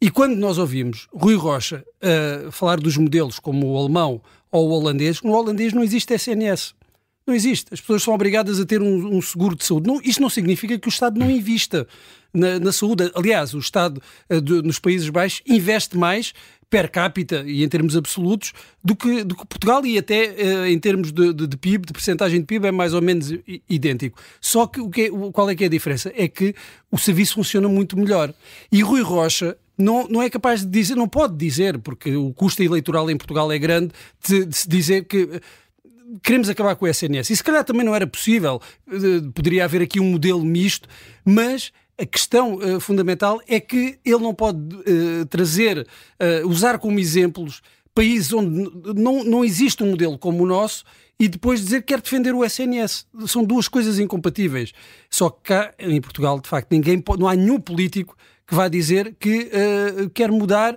E 0.00 0.10
quando 0.10 0.34
nós 0.34 0.58
ouvimos 0.58 1.06
Rui 1.14 1.36
Rocha 1.36 1.84
uh, 2.02 2.50
falar 2.50 2.80
dos 2.80 2.96
modelos 2.96 3.38
como 3.38 3.68
o 3.68 3.78
alemão 3.78 4.20
ou 4.50 4.70
o 4.70 4.72
holandês, 4.72 5.22
no 5.22 5.30
holandês 5.30 5.72
não 5.72 5.84
existe 5.84 6.14
SNS. 6.14 6.74
Não 7.26 7.34
existe. 7.34 7.72
As 7.72 7.80
pessoas 7.80 8.02
são 8.02 8.14
obrigadas 8.14 8.58
a 8.58 8.66
ter 8.66 8.82
um, 8.82 9.16
um 9.16 9.22
seguro 9.22 9.56
de 9.56 9.64
saúde. 9.64 9.86
Não, 9.86 10.00
isto 10.02 10.20
não 10.20 10.28
significa 10.28 10.78
que 10.78 10.88
o 10.88 10.90
Estado 10.90 11.18
não 11.18 11.30
invista 11.30 11.86
na, 12.32 12.58
na 12.58 12.72
saúde. 12.72 13.10
Aliás, 13.14 13.54
o 13.54 13.58
Estado 13.58 14.02
uh, 14.30 14.40
de, 14.40 14.62
nos 14.62 14.78
Países 14.78 15.08
Baixos 15.08 15.42
investe 15.46 15.96
mais 15.96 16.32
per 16.68 16.90
capita 16.90 17.44
e 17.46 17.62
em 17.62 17.68
termos 17.68 17.94
absolutos 17.96 18.54
do 18.82 18.96
que, 18.96 19.22
do 19.22 19.36
que 19.36 19.46
Portugal 19.46 19.84
e 19.84 19.98
até 19.98 20.30
uh, 20.30 20.66
em 20.66 20.78
termos 20.78 21.12
de, 21.12 21.32
de, 21.32 21.46
de, 21.46 21.56
PIB, 21.56 21.86
de 21.86 21.92
percentagem 21.92 22.40
de 22.40 22.46
PIB 22.46 22.68
é 22.68 22.70
mais 22.72 22.94
ou 22.94 23.02
menos 23.02 23.32
idêntico. 23.68 24.18
Só 24.40 24.66
que, 24.66 24.80
o 24.80 24.88
que 24.88 25.02
é, 25.02 25.10
qual 25.32 25.50
é 25.50 25.54
que 25.54 25.64
é 25.64 25.66
a 25.66 25.70
diferença? 25.70 26.12
É 26.16 26.26
que 26.26 26.54
o 26.90 26.98
serviço 26.98 27.34
funciona 27.34 27.68
muito 27.68 27.96
melhor. 27.96 28.32
E 28.70 28.82
Rui 28.82 29.02
Rocha 29.02 29.56
não, 29.76 30.06
não 30.08 30.22
é 30.22 30.30
capaz 30.30 30.60
de 30.60 30.70
dizer, 30.70 30.94
não 30.94 31.08
pode 31.08 31.36
dizer, 31.36 31.78
porque 31.78 32.14
o 32.16 32.32
custo 32.32 32.62
eleitoral 32.62 33.10
em 33.10 33.16
Portugal 33.16 33.50
é 33.52 33.58
grande, 33.58 33.92
de, 34.26 34.44
de 34.46 34.56
se 34.56 34.68
dizer 34.68 35.04
que 35.04 35.40
queremos 36.22 36.48
acabar 36.48 36.74
com 36.76 36.84
o 36.84 36.88
SNS. 36.88 37.30
E 37.30 37.36
se 37.36 37.44
calhar 37.44 37.64
também 37.64 37.84
não 37.84 37.94
era 37.94 38.06
possível, 38.06 38.60
eh, 38.88 38.96
poderia 39.34 39.64
haver 39.64 39.82
aqui 39.82 40.00
um 40.00 40.10
modelo 40.10 40.44
misto, 40.44 40.88
mas 41.24 41.72
a 42.00 42.06
questão 42.06 42.54
uh, 42.54 42.80
fundamental 42.80 43.40
é 43.46 43.60
que 43.60 43.98
ele 44.04 44.18
não 44.18 44.34
pode 44.34 44.58
uh, 44.58 45.26
trazer, 45.28 45.86
uh, 45.86 46.48
usar 46.48 46.78
como 46.78 46.98
exemplos 46.98 47.62
países 47.94 48.32
onde 48.32 48.70
não, 48.94 49.22
não 49.22 49.44
existe 49.44 49.82
um 49.82 49.90
modelo 49.90 50.18
como 50.18 50.42
o 50.42 50.46
nosso 50.46 50.84
e 51.20 51.28
depois 51.28 51.60
dizer 51.60 51.82
que 51.82 51.88
quer 51.88 52.00
defender 52.00 52.34
o 52.34 52.44
SNS. 52.44 53.06
São 53.26 53.44
duas 53.44 53.68
coisas 53.68 53.98
incompatíveis. 53.98 54.72
Só 55.10 55.28
que 55.28 55.42
cá, 55.44 55.72
em 55.78 56.00
Portugal, 56.00 56.40
de 56.40 56.48
facto, 56.48 56.72
ninguém 56.72 56.98
pode, 56.98 57.20
não 57.20 57.28
há 57.28 57.36
nenhum 57.36 57.60
político 57.60 58.16
que 58.46 58.54
vá 58.54 58.66
dizer 58.66 59.14
que 59.20 59.50
quer 60.14 60.32
mudar 60.32 60.76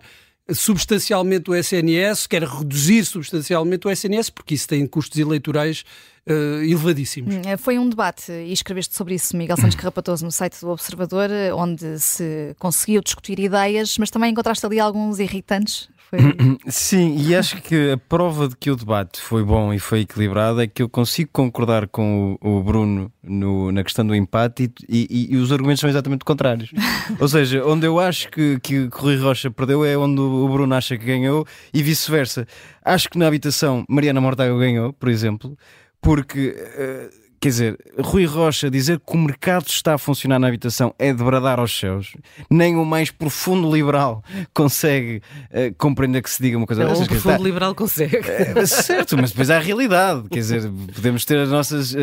substancialmente 0.51 1.49
o 1.49 1.55
SNS, 1.55 2.27
quer 2.27 2.43
reduzir 2.43 3.03
substancialmente 3.05 3.87
o 3.87 3.91
SNS, 3.91 4.29
porque 4.29 4.53
isso 4.53 4.67
tem 4.67 4.85
custos 4.85 5.17
eleitorais 5.19 5.83
uh, 6.29 6.63
elevadíssimos. 6.63 7.36
Hum, 7.36 7.41
foi 7.58 7.79
um 7.79 7.89
debate, 7.89 8.32
e 8.32 8.51
escreveste 8.51 8.96
sobre 8.96 9.15
isso, 9.15 9.36
Miguel 9.36 9.58
Santos 9.58 9.75
Carrapatoso, 9.75 10.25
no 10.25 10.32
site 10.32 10.60
do 10.62 10.70
Observador, 10.70 11.29
onde 11.55 12.00
se 12.00 12.55
conseguiu 12.60 13.01
discutir 13.01 13.39
ideias, 13.39 13.98
mas 13.98 14.10
também 14.10 14.32
encontraste 14.32 14.65
ali 14.65 14.79
alguns 14.79 15.20
irritantes 15.20 15.89
foi... 16.10 16.20
Sim, 16.67 17.17
e 17.17 17.36
acho 17.36 17.62
que 17.62 17.91
a 17.91 17.98
prova 17.98 18.48
de 18.48 18.55
que 18.55 18.70
o 18.70 18.75
debate 18.75 19.20
foi 19.20 19.44
bom 19.44 19.74
e 19.74 19.79
foi 19.79 20.01
equilibrado 20.01 20.62
é 20.62 20.67
que 20.67 20.82
eu 20.82 20.89
consigo 20.89 21.29
concordar 21.34 21.88
com 21.88 22.38
o, 22.41 22.58
o 22.58 22.63
Bruno 22.63 23.12
no, 23.24 23.72
na 23.72 23.84
questão 23.84 24.05
do 24.05 24.15
empate 24.15 24.72
e, 24.88 25.08
e, 25.10 25.34
e, 25.34 25.38
os 25.38 25.51
argumentos 25.51 25.82
são 25.82 25.89
exatamente 25.89 26.24
contrários. 26.24 26.72
Ou 27.20 27.27
seja, 27.27 27.65
onde 27.65 27.88
eu 27.88 28.00
acho 28.00 28.29
que, 28.29 28.60
que, 28.60 28.89
que 28.89 28.98
Rui 28.98 29.17
Rocha 29.17 29.50
perdeu 29.50 29.84
é 29.84 29.98
onde 29.98 30.22
o 30.22 30.48
Bruno 30.48 30.74
acha 30.75 30.98
que 30.98 31.05
ganhou 31.05 31.46
e 31.74 31.82
vice-versa. 31.82 32.48
Acho 32.84 33.10
que 33.10 33.17
na 33.17 33.27
habitação 33.27 33.84
Mariana 33.89 34.22
Mortágua 34.22 34.60
ganhou, 34.60 34.94
por 34.94 35.10
exemplo, 35.10 35.58
porque. 36.05 36.55
Uh, 36.77 37.25
Quer 37.38 37.50
dizer, 37.50 37.77
Rui 38.00 38.25
Rocha 38.25 38.71
dizer 38.71 39.00
que 39.00 39.13
o 39.13 39.19
mercado 39.19 39.67
está 39.67 39.93
a 39.93 39.97
funcionar 40.00 40.39
na 40.39 40.47
habitação 40.47 40.95
é 40.97 41.13
de 41.13 41.24
bradar 41.24 41.59
aos 41.59 41.77
céus. 41.77 42.15
Nem 42.50 42.75
o 42.75 42.83
mais 42.83 43.12
profundo 43.12 43.71
liberal 43.71 44.24
consegue 44.51 45.21
uh, 45.51 45.75
compreender 45.77 46.24
que 46.24 46.29
se 46.31 46.41
diga 46.41 46.57
uma 46.57 46.65
coisa 46.65 46.83
dessas. 46.83 47.01
Um 47.01 47.05
profundo 47.05 47.33
está... 47.33 47.43
liberal 47.43 47.75
consegue. 47.75 48.17
É, 48.17 48.65
certo, 48.65 49.15
mas 49.15 49.29
depois 49.29 49.51
há 49.51 49.57
a 49.57 49.59
realidade. 49.59 50.27
Quer 50.29 50.39
dizer, 50.39 50.71
podemos 50.95 51.24
ter 51.24 51.38
as 51.38 51.50
nossas 51.50 51.93
uh, 51.93 51.97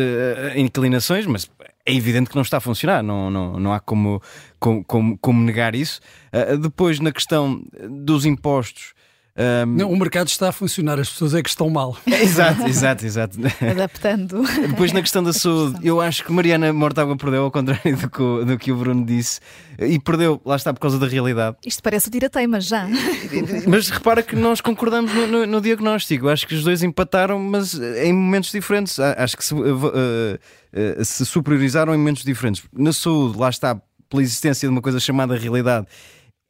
inclinações, 0.55 1.25
mas 1.25 1.49
é 1.85 1.93
evidente 1.93 2.29
que 2.29 2.35
não 2.35 2.43
está 2.43 2.57
a 2.57 2.61
funcionar. 2.61 3.03
Não, 3.03 3.29
não, 3.29 3.59
não 3.59 3.73
há 3.73 3.81
como, 3.81 4.21
como, 4.59 5.17
como 5.17 5.43
negar 5.43 5.75
isso. 5.75 5.99
Uh, 6.31 6.57
depois, 6.57 7.01
na 7.01 7.11
questão 7.11 7.61
dos 7.89 8.25
impostos. 8.25 8.93
Um... 9.35 9.65
Não, 9.65 9.91
o 9.91 9.97
mercado 9.97 10.27
está 10.27 10.49
a 10.49 10.51
funcionar, 10.51 10.99
as 10.99 11.09
pessoas 11.09 11.33
é 11.33 11.41
que 11.41 11.49
estão 11.49 11.67
mal. 11.67 11.97
exato, 12.05 12.67
exato, 12.67 13.03
exato. 13.03 13.39
Adaptando. 13.67 14.43
Depois, 14.69 14.91
na 14.91 15.01
questão 15.01 15.23
da 15.23 15.33
saúde, 15.33 15.79
eu 15.81 15.99
acho 15.99 16.23
que 16.23 16.31
Mariana 16.31 16.71
Mortágua 16.71 17.17
perdeu, 17.17 17.43
ao 17.43 17.51
contrário 17.51 17.97
do 17.97 18.09
que, 18.09 18.45
do 18.45 18.57
que 18.59 18.71
o 18.71 18.75
Bruno 18.75 19.03
disse, 19.03 19.39
e 19.79 19.99
perdeu, 19.99 20.39
lá 20.45 20.55
está, 20.55 20.71
por 20.71 20.79
causa 20.79 20.99
da 20.99 21.07
realidade. 21.07 21.57
Isto 21.65 21.81
parece 21.81 22.09
o 22.09 22.11
tira-teima 22.11 22.61
já. 22.61 22.87
Mas 23.67 23.89
repara 23.89 24.21
que 24.21 24.35
nós 24.35 24.61
concordamos 24.61 25.11
no, 25.11 25.25
no, 25.25 25.45
no, 25.47 25.61
diagnóstico. 25.61 26.29
Acho 26.29 26.45
que 26.47 26.53
os 26.53 26.63
dois 26.63 26.83
empataram, 26.83 27.39
mas 27.39 27.73
em 27.73 28.13
momentos 28.13 28.51
diferentes. 28.51 28.99
Acho 28.99 29.37
que 29.37 29.43
se, 29.43 29.53
uh, 29.53 29.59
uh, 29.59 31.05
se 31.05 31.25
superiorizaram 31.25 31.93
em 31.95 31.97
momentos 31.97 32.23
diferentes. 32.23 32.63
Na 32.71 32.93
saúde, 32.93 33.37
lá 33.37 33.49
está, 33.49 33.81
pela 34.09 34.21
existência 34.21 34.67
de 34.67 34.71
uma 34.71 34.81
coisa 34.81 34.99
chamada 34.99 35.35
realidade 35.35 35.87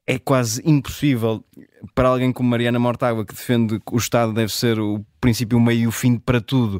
é 0.05 0.19
quase 0.19 0.61
impossível 0.65 1.43
para 1.95 2.09
alguém 2.09 2.31
como 2.31 2.49
Mariana 2.49 2.79
Mortágua, 2.79 3.25
que 3.25 3.33
defende 3.33 3.79
que 3.79 3.93
o 3.93 3.97
Estado 3.97 4.33
deve 4.33 4.51
ser 4.51 4.79
o 4.79 5.05
princípio, 5.19 5.57
o 5.57 5.61
meio 5.61 5.81
e 5.81 5.87
o 5.87 5.91
fim 5.91 6.17
para 6.17 6.41
tudo, 6.41 6.79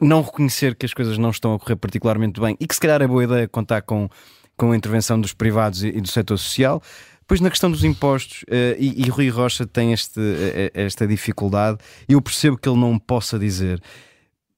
não 0.00 0.22
reconhecer 0.22 0.74
que 0.74 0.86
as 0.86 0.94
coisas 0.94 1.18
não 1.18 1.30
estão 1.30 1.54
a 1.54 1.58
correr 1.58 1.76
particularmente 1.76 2.40
bem 2.40 2.56
e 2.58 2.66
que 2.66 2.74
se 2.74 2.80
calhar 2.80 3.02
é 3.02 3.06
boa 3.06 3.24
ideia 3.24 3.48
contar 3.48 3.82
com, 3.82 4.08
com 4.56 4.72
a 4.72 4.76
intervenção 4.76 5.20
dos 5.20 5.34
privados 5.34 5.84
e, 5.84 6.00
do 6.00 6.08
setor 6.08 6.38
social. 6.38 6.82
Depois, 7.20 7.40
na 7.40 7.50
questão 7.50 7.70
dos 7.70 7.84
impostos, 7.84 8.42
uh, 8.44 8.76
e, 8.78 9.04
e 9.04 9.08
Rui 9.08 9.28
Rocha 9.28 9.66
tem 9.66 9.92
este, 9.92 10.18
uh, 10.18 10.70
esta 10.74 11.06
dificuldade, 11.06 11.78
eu 12.08 12.20
percebo 12.20 12.56
que 12.56 12.68
ele 12.68 12.78
não 12.78 12.98
possa 12.98 13.38
dizer 13.38 13.80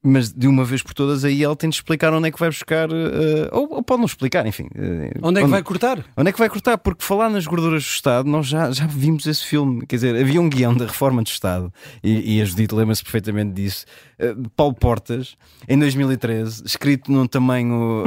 mas 0.02 0.32
de 0.32 0.49
uma 0.49 0.64
vez 0.64 0.82
por 0.82 0.94
todas 0.94 1.25
aí 1.25 1.44
ele 1.44 1.54
tem 1.54 1.71
de 1.71 1.76
explicar 1.76 2.12
onde 2.12 2.28
é 2.28 2.32
que 2.32 2.38
vai 2.38 2.49
buscar, 2.49 2.90
uh, 2.90 3.49
ou, 3.52 3.75
ou, 3.75 3.82
pode 3.82 4.00
não 4.00 4.06
explicar, 4.06 4.44
enfim. 4.47 4.64
Uh, 4.75 5.21
onde 5.23 5.40
é 5.40 5.44
que 5.44 5.49
vai 5.49 5.62
cortar? 5.62 6.04
Onde 6.16 6.28
é 6.28 6.32
que 6.32 6.38
vai 6.38 6.49
cortar? 6.49 6.76
Porque 6.78 7.04
falar 7.04 7.30
nas 7.30 7.47
gorduras 7.47 7.85
do 7.85 7.87
Estado, 7.87 8.28
nós 8.28 8.47
já, 8.47 8.73
já 8.73 8.85
vimos 8.85 9.26
esse 9.26 9.44
filme, 9.44 9.87
quer 9.87 9.97
dizer, 9.97 10.16
havia 10.16 10.40
um 10.40 10.49
guião 10.49 10.75
da 10.75 10.87
reforma 10.87 11.23
do 11.23 11.28
Estado, 11.28 11.73
e, 12.02 12.37
e 12.37 12.42
a 12.42 12.44
Judite 12.44 12.75
lembra-se 12.75 13.02
perfeitamente 13.04 13.52
disso, 13.52 13.87
uh, 14.18 14.50
Paulo 14.56 14.75
Portas, 14.75 15.37
em 15.68 15.78
2013, 15.78 16.64
escrito 16.66 17.12
num 17.12 17.26
tamanho, 17.26 18.02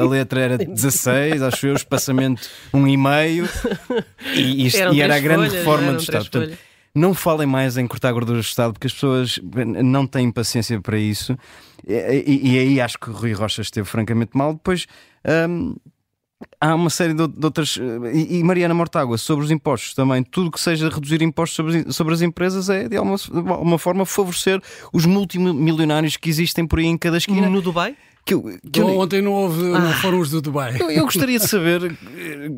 a 0.00 0.08
letra 0.08 0.40
era 0.40 0.56
16, 0.64 1.42
acho 1.42 1.66
eu, 1.66 1.74
espaçamento 1.74 2.48
1,5, 2.72 4.04
e, 4.34 4.66
e, 4.66 4.94
e 4.94 5.00
era 5.02 5.16
a 5.16 5.20
grande 5.20 5.50
folhas, 5.50 5.52
reforma 5.52 5.92
do 5.92 6.00
Estado. 6.00 6.30
Portanto, 6.30 6.58
não 6.94 7.12
falem 7.12 7.46
mais 7.46 7.76
em 7.76 7.86
cortar 7.86 8.12
gorduras 8.12 8.44
de 8.44 8.50
Estado 8.50 8.72
porque 8.72 8.86
as 8.86 8.92
pessoas 8.92 9.40
não 9.82 10.06
têm 10.06 10.30
paciência 10.30 10.80
para 10.80 10.98
isso. 10.98 11.36
E, 11.86 12.54
e, 12.54 12.58
aí 12.58 12.80
acho 12.80 12.98
que 12.98 13.10
o 13.10 13.12
Rui 13.12 13.32
Rocha 13.32 13.62
esteve 13.62 13.86
francamente 13.86 14.36
mal. 14.36 14.54
Depois. 14.54 14.86
Hum, 15.48 15.74
há 16.60 16.74
uma 16.74 16.90
série 16.90 17.14
de, 17.14 17.26
de 17.26 17.44
outras. 17.44 17.76
E, 18.12 18.38
e, 18.38 18.44
Mariana 18.44 18.74
Mortágua, 18.74 19.18
sobre 19.18 19.44
os 19.44 19.50
impostos 19.50 19.94
também, 19.94 20.22
tudo 20.22 20.50
que 20.50 20.60
seja 20.60 20.88
reduzir 20.88 21.22
impostos 21.22 21.56
sobre, 21.56 21.92
sobre 21.92 22.14
as 22.14 22.22
empresas 22.22 22.70
é 22.70 22.88
de 22.88 22.96
alguma 22.96 23.78
forma 23.78 24.06
favorecer 24.06 24.60
os 24.92 25.04
multimilionários 25.04 26.16
que 26.16 26.28
existem 26.28 26.66
por 26.66 26.78
aí 26.78 26.86
em 26.86 26.96
cada 26.96 27.16
esquina. 27.16 27.48
No 27.48 27.60
Dubai? 27.60 27.96
Que, 28.24 28.32
eu, 28.32 28.58
que 28.72 28.80
eu, 28.80 28.98
ontem 28.98 29.20
não 29.20 29.32
houve 29.32 29.74
ah. 29.74 29.78
não 29.78 29.92
foram 29.94 30.18
os 30.18 30.30
do 30.30 30.40
Dubai. 30.40 30.76
Eu, 30.80 30.90
eu 30.90 31.04
gostaria 31.04 31.38
de 31.38 31.46
saber 31.46 31.94
eh, 32.16 32.50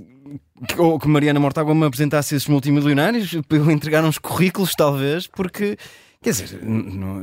que, 0.68 0.80
ou 0.80 0.98
que 0.98 1.08
Mariana 1.08 1.40
Mortágua 1.40 1.74
me 1.74 1.84
apresentasse 1.84 2.36
esses 2.36 2.46
multimilionários 2.46 3.34
para 3.48 3.58
eu 3.58 3.70
entregar 3.70 4.04
uns 4.04 4.18
currículos, 4.18 4.74
talvez, 4.74 5.26
porque. 5.26 5.76
Quer 6.22 6.30
dizer, 6.30 6.64
não, 6.64 7.20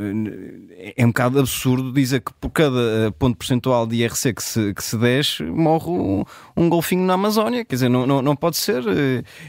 é 0.80 1.04
um 1.04 1.08
bocado 1.08 1.40
absurdo 1.40 1.92
dizer 1.92 2.22
que 2.22 2.32
por 2.40 2.52
cada 2.52 2.80
eh, 2.80 3.12
ponto 3.12 3.36
percentual 3.36 3.86
de 3.86 3.98
IRC 3.98 4.34
que 4.34 4.44
se, 4.44 4.74
que 4.74 4.84
se 4.84 4.98
desce, 4.98 5.44
morre 5.44 5.90
um, 5.90 6.24
um 6.56 6.70
golfinho 6.70 7.04
na 7.04 7.16
Amazónia. 7.16 7.66
Quer 7.66 7.76
dizer, 7.76 7.90
não, 7.90 8.06
não, 8.06 8.22
não 8.22 8.36
pode 8.36 8.56
ser. 8.56 8.84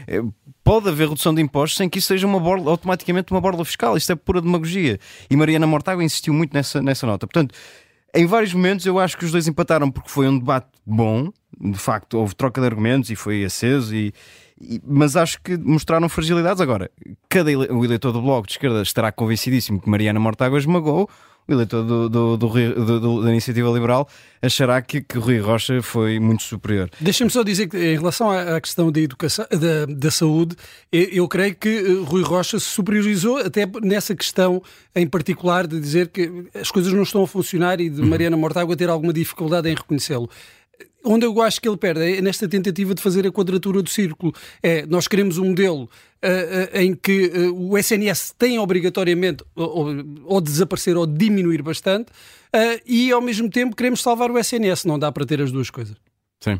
É, 0.07 0.21
pode 0.63 0.89
haver 0.89 1.07
redução 1.07 1.33
de 1.33 1.41
impostos 1.41 1.77
sem 1.77 1.87
que 1.87 1.99
isso 1.99 2.07
seja 2.07 2.25
uma 2.25 2.39
borla, 2.39 2.71
automaticamente 2.71 3.31
uma 3.31 3.39
borla 3.39 3.63
fiscal. 3.63 3.95
Isto 3.95 4.11
é 4.13 4.15
pura 4.15 4.41
demagogia. 4.41 4.99
E 5.29 5.35
Mariana 5.37 5.67
Mortágua 5.67 6.03
insistiu 6.03 6.33
muito 6.33 6.53
nessa, 6.53 6.81
nessa 6.81 7.05
nota. 7.05 7.27
Portanto, 7.27 7.55
em 8.15 8.25
vários 8.25 8.53
momentos 8.53 8.85
eu 8.85 8.97
acho 8.97 9.17
que 9.17 9.25
os 9.25 9.31
dois 9.31 9.47
empataram 9.47 9.91
porque 9.91 10.09
foi 10.09 10.27
um 10.27 10.39
debate 10.39 10.67
bom, 10.85 11.31
de 11.59 11.77
facto 11.77 12.17
houve 12.17 12.35
troca 12.35 12.61
de 12.61 12.67
argumentos 12.67 13.09
e 13.09 13.15
foi 13.15 13.43
aceso 13.43 13.93
e, 13.93 14.13
e 14.59 14.81
mas 14.85 15.15
acho 15.15 15.41
que 15.41 15.57
mostraram 15.57 16.07
fragilidades. 16.07 16.61
Agora, 16.61 16.89
cada 17.29 17.51
ele, 17.51 17.67
o 17.71 17.83
eleitor 17.83 18.11
do 18.11 18.21
Bloco 18.21 18.47
de 18.47 18.53
Esquerda 18.53 18.81
estará 18.81 19.11
convencidíssimo 19.11 19.81
que 19.81 19.89
Mariana 19.89 20.19
Mortágua 20.19 20.57
esmagou 20.57 21.09
o 21.47 21.51
eleitor 21.51 21.83
do, 21.83 22.09
do, 22.09 22.37
do, 22.37 22.99
do, 22.99 23.23
da 23.23 23.29
Iniciativa 23.29 23.69
Liberal 23.69 24.07
achará 24.41 24.81
que, 24.81 25.01
que 25.01 25.17
Rui 25.17 25.39
Rocha 25.39 25.81
foi 25.81 26.19
muito 26.19 26.43
superior. 26.43 26.89
Deixa-me 26.99 27.29
só 27.29 27.43
dizer 27.43 27.67
que, 27.67 27.77
em 27.77 27.95
relação 27.95 28.31
à, 28.31 28.59
questão 28.59 28.91
da 28.91 28.99
educação, 28.99 29.45
da, 29.51 29.85
da 29.85 30.11
saúde, 30.11 30.55
eu, 30.91 31.03
eu, 31.03 31.27
creio 31.27 31.55
que 31.55 31.69
eh, 31.69 32.03
Rui 32.05 32.23
Rocha 32.23 32.59
se 32.59 32.65
superiorizou 32.65 33.37
até 33.37 33.67
nessa 33.81 34.15
questão 34.15 34.61
em 34.95 35.07
particular 35.07 35.67
de 35.67 35.79
dizer 35.79 36.09
que 36.09 36.45
as 36.53 36.71
coisas 36.71 36.93
não 36.93 37.03
estão 37.03 37.23
a 37.23 37.27
funcionar 37.27 37.79
e 37.79 37.89
de 37.89 38.01
uhum. 38.01 38.07
Mariana 38.07 38.37
Mortágua 38.37 38.75
ter 38.75 38.89
alguma 38.89 39.13
dificuldade 39.13 39.69
em 39.69 39.75
reconhecê-lo 39.75 40.29
onde 41.05 41.25
eu 41.25 41.41
acho 41.41 41.61
que 41.61 41.69
ele 41.69 41.77
perde 41.77 42.17
é 42.17 42.21
nesta 42.21 42.47
tentativa 42.47 42.93
de 42.93 43.01
fazer 43.01 43.25
a 43.27 43.31
quadratura 43.31 43.81
do 43.81 43.89
círculo. 43.89 44.33
É, 44.61 44.85
nós 44.85 45.07
queremos 45.07 45.37
um 45.37 45.49
modelo 45.49 45.83
uh, 45.83 45.87
uh, 45.87 46.81
em 46.81 46.95
que 46.95 47.27
uh, 47.27 47.71
o 47.71 47.77
SNS 47.77 48.33
tem 48.37 48.57
obrigatoriamente 48.59 49.43
ou, 49.55 50.03
ou, 50.25 50.41
desaparecer 50.41 50.97
ou 50.97 51.05
diminuir 51.05 51.61
bastante 51.61 52.11
e 52.85 53.11
ao 53.11 53.19
mesmo 53.19 53.49
tempo 53.49 53.75
queremos 53.75 54.01
salvar 54.01 54.31
o 54.31 54.39
SNS. 54.39 54.85
Não 54.85 54.97
dá 54.97 55.11
para 55.11 55.25
ter 55.25 55.41
as 55.41 55.51
duas 55.51 55.69
coisas. 55.69 55.97
Sim. 56.39 56.59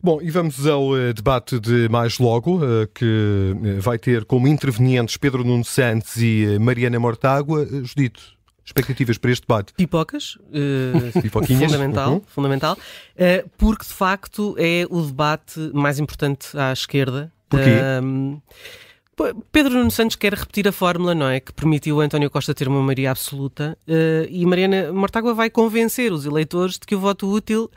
Bom, 0.00 0.22
e 0.22 0.30
vamos 0.30 0.64
ao 0.68 0.90
debate 1.12 1.58
de 1.58 1.88
mais 1.88 2.20
logo, 2.20 2.60
que 2.94 3.56
vai 3.80 3.98
ter 3.98 4.24
como 4.24 4.46
intervenientes 4.46 5.16
Pedro 5.16 5.42
Nuno 5.42 5.64
Santos 5.64 6.16
e 6.16 6.56
Mariana 6.60 7.00
Mortágua. 7.00 7.66
Judito, 7.82 8.20
expectativas 8.64 9.18
para 9.18 9.30
este 9.30 9.46
debate? 9.46 9.72
Pipocas, 9.74 10.36
uh, 10.36 11.30
fundamental, 11.58 12.12
uhum. 12.12 12.22
fundamental 12.26 12.74
uh, 12.76 13.50
porque 13.56 13.84
de 13.84 13.92
facto 13.92 14.54
é 14.58 14.86
o 14.90 15.02
debate 15.02 15.58
mais 15.72 15.98
importante 15.98 16.56
à 16.56 16.72
esquerda. 16.72 17.32
Porquê? 17.48 17.80
Pedro 19.52 19.74
Nuno 19.74 19.90
Santos 19.90 20.16
quer 20.16 20.32
repetir 20.32 20.66
a 20.66 20.72
fórmula, 20.72 21.14
não 21.14 21.28
é? 21.28 21.40
Que 21.40 21.52
permitiu 21.52 22.00
António 22.00 22.30
Costa 22.30 22.54
ter 22.54 22.68
uma 22.68 22.80
maioria 22.80 23.10
absoluta 23.10 23.76
uh, 23.86 24.26
e 24.30 24.46
Mariana 24.46 24.92
Mortágua 24.92 25.34
vai 25.34 25.50
convencer 25.50 26.12
os 26.12 26.24
eleitores 26.24 26.74
de 26.74 26.86
que 26.86 26.94
o 26.94 27.00
voto 27.00 27.30
útil 27.30 27.70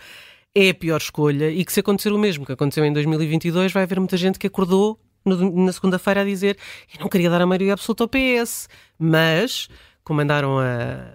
é 0.55 0.69
a 0.69 0.73
pior 0.73 0.97
escolha 0.97 1.49
e 1.49 1.65
que 1.65 1.73
se 1.73 1.79
acontecer 1.79 2.13
o 2.13 2.19
mesmo 2.19 2.45
que 2.45 2.51
aconteceu 2.51 2.85
em 2.85 2.93
2022 2.93 3.73
vai 3.73 3.83
haver 3.83 3.99
muita 3.99 4.15
gente 4.15 4.39
que 4.39 4.47
acordou 4.47 4.99
no, 5.25 5.65
na 5.65 5.71
segunda-feira 5.71 6.21
a 6.21 6.25
dizer 6.25 6.57
eu 6.93 7.01
não 7.01 7.09
queria 7.09 7.29
dar 7.29 7.41
a 7.41 7.45
maioria 7.45 7.73
absoluta 7.73 8.03
ao 8.03 8.07
PS, 8.07 8.69
mas 8.97 9.67
como 10.03 10.21
andaram 10.21 10.59
a, 10.59 10.63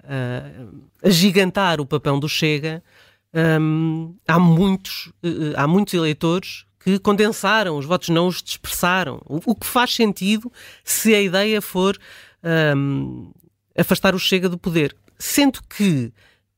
a, 0.04 1.06
a 1.06 1.10
gigantar 1.10 1.80
o 1.80 1.86
papel 1.86 2.18
do 2.18 2.28
Chega, 2.28 2.82
um, 3.60 4.14
há, 4.26 4.38
muitos, 4.38 5.06
uh, 5.22 5.54
há 5.56 5.66
muitos 5.66 5.94
eleitores 5.94 6.64
que 6.80 6.98
condensaram, 6.98 7.76
os 7.76 7.84
votos 7.84 8.08
não 8.08 8.26
os 8.26 8.42
dispersaram. 8.42 9.20
O, 9.26 9.40
o 9.52 9.54
que 9.54 9.66
faz 9.66 9.94
sentido 9.94 10.50
se 10.82 11.14
a 11.14 11.20
ideia 11.20 11.60
for 11.60 11.98
um, 12.76 13.30
afastar 13.76 14.14
o 14.14 14.18
Chega 14.18 14.48
do 14.48 14.58
poder. 14.58 14.96
Sendo 15.18 15.60
que 15.68 16.12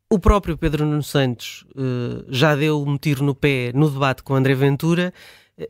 o 0.08 0.18
próprio 0.18 0.56
Pedro 0.56 0.84
Nuno 0.84 1.02
Santos 1.02 1.64
uh, 1.74 2.24
já 2.28 2.54
deu 2.54 2.82
um 2.82 2.96
tiro 2.96 3.24
no 3.24 3.34
pé 3.34 3.72
no 3.74 3.90
debate 3.90 4.22
com 4.22 4.34
André 4.34 4.54
Ventura, 4.54 5.12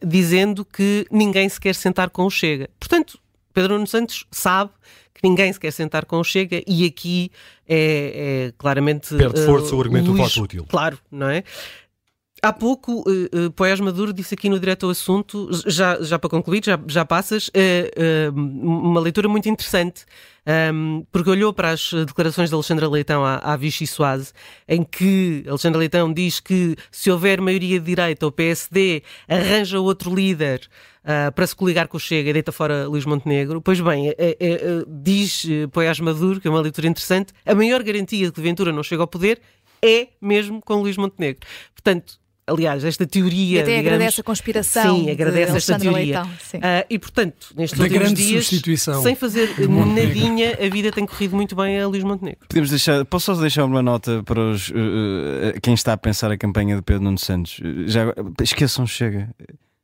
dizendo 0.07 0.65
que 0.65 1.07
ninguém 1.11 1.49
se 1.49 1.61
quer 1.61 1.75
sentar 1.75 2.11
com 2.11 2.25
o 2.25 2.31
Chega. 2.31 2.69
Portanto, 2.79 3.19
Pedro 3.53 3.75
Nuno 3.75 3.87
Santos 3.87 4.27
sabe 4.31 4.71
que 5.15 5.29
ninguém 5.29 5.53
se 5.53 5.61
quer 5.61 5.73
sentar 5.73 6.05
com 6.05 6.19
o 6.19 6.25
Chega 6.25 6.63
e 6.67 6.85
aqui 6.85 7.31
é, 7.69 8.49
é 8.49 8.53
claramente. 8.57 9.15
Perde 9.15 9.45
força 9.45 9.75
uh, 9.75 9.79
o 9.79 9.81
argumento 9.81 10.11
Luís, 10.11 10.19
do 10.19 10.29
voto 10.29 10.43
útil. 10.43 10.67
Claro, 10.69 10.99
não 11.11 11.29
é? 11.29 11.45
Há 12.43 12.55
pouco, 12.55 13.01
uh, 13.01 13.83
uh, 13.83 13.85
Maduro 13.85 14.15
disse 14.15 14.35
aqui 14.35 14.49
no 14.49 14.59
direto 14.59 14.87
ao 14.87 14.91
assunto, 14.93 15.51
já, 15.67 16.01
já 16.01 16.19
para 16.19 16.31
concluir, 16.31 16.65
já, 16.65 16.81
já 16.87 17.05
passas, 17.05 17.49
uh, 17.49 18.33
uma 18.35 18.99
leitura 18.99 19.29
muito 19.29 19.47
interessante, 19.47 20.07
um, 20.47 20.51
ehm, 20.51 21.07
porque 21.13 21.29
olhou 21.29 21.53
para 21.53 21.71
as 21.71 21.93
declarações 21.93 22.49
de 22.49 22.55
Alexandra 22.55 22.89
Leitão 22.89 23.23
à, 23.23 23.37
à 23.37 23.57
Vichy 23.57 23.87
Soase, 23.87 24.33
em 24.67 24.83
que 24.83 25.45
Alexandra 25.47 25.79
Leitão 25.79 26.11
diz 26.11 26.41
que 26.41 26.77
se 26.91 27.11
houver 27.11 27.43
maioria 27.43 27.79
de 27.79 27.85
direita, 27.85 28.27
o 28.27 28.33
PSD 28.33 29.03
arranja 29.29 29.79
outro 29.79 30.15
líder 30.15 30.63
uh, 31.05 31.31
para 31.33 31.47
se 31.47 31.55
coligar 31.55 31.89
com 31.89 31.99
o 31.99 32.01
Chega 32.01 32.31
e 32.31 32.33
deita 32.33 32.53
fora 32.53 32.89
Luís 32.89 33.05
Montenegro. 33.05 33.61
Pois 33.61 33.81
bem, 33.81 34.15
diz 34.89 35.47
Poiás 35.73 36.01
Maduro, 36.01 36.41
que 36.41 36.49
é 36.49 36.51
uma 36.51 36.61
leitura 36.61 36.87
interessante, 36.87 37.35
a 37.45 37.55
maior 37.55 37.83
garantia 37.83 38.27
de 38.27 38.33
que 38.33 38.41
Ventura 38.41 38.73
não 38.73 38.83
chega 38.83 39.03
ao 39.03 39.09
poder 39.09 39.43
é 39.83 40.09
mesmo 40.21 40.61
com 40.61 40.81
Luís 40.81 40.97
Montenegro. 40.97 41.47
Portanto, 41.75 42.21
aliás, 42.51 42.85
esta 42.85 43.07
teoria. 43.07 43.59
E 43.59 43.63
até 43.63 43.77
digamos, 43.77 43.87
agradece 43.87 44.21
a 44.21 44.25
conspiração. 44.25 44.97
Sim, 44.97 45.11
agradece 45.11 45.57
esta 45.57 45.79
teoria. 45.79 46.23
Leitão, 46.23 46.27
uh, 46.27 46.87
e 46.89 46.99
portanto, 46.99 47.47
nestes 47.57 47.79
da 47.79 47.85
últimos 47.85 48.15
dias, 48.15 48.45
substituição. 48.47 49.03
sem 49.03 49.15
fazer 49.15 49.55
nadinha, 49.69 50.59
a 50.61 50.69
vida 50.69 50.91
tem 50.91 51.07
corrido 51.07 51.37
muito 51.37 51.55
bem 51.55 51.81
a 51.81 51.87
Luís 51.87 52.05
Montenegro. 52.05 52.47
Podemos 52.49 52.71
deixar, 52.71 53.05
posso 53.05 53.35
só 53.35 53.41
deixar 53.41 53.65
uma 53.65 53.83
nota 53.83 54.23
para 54.25 54.41
os, 54.41 54.71
uh, 54.71 55.61
quem 55.63 55.75
está 55.75 55.93
a 55.93 55.97
pensar 55.97 56.31
a 56.31 56.37
campanha 56.37 56.77
de 56.77 56.83
Pedro 56.83 57.05
Nuno 57.05 57.19
Santos? 57.19 57.61
Já, 57.87 58.13
esqueçam, 58.43 58.87
chega. 58.87 59.29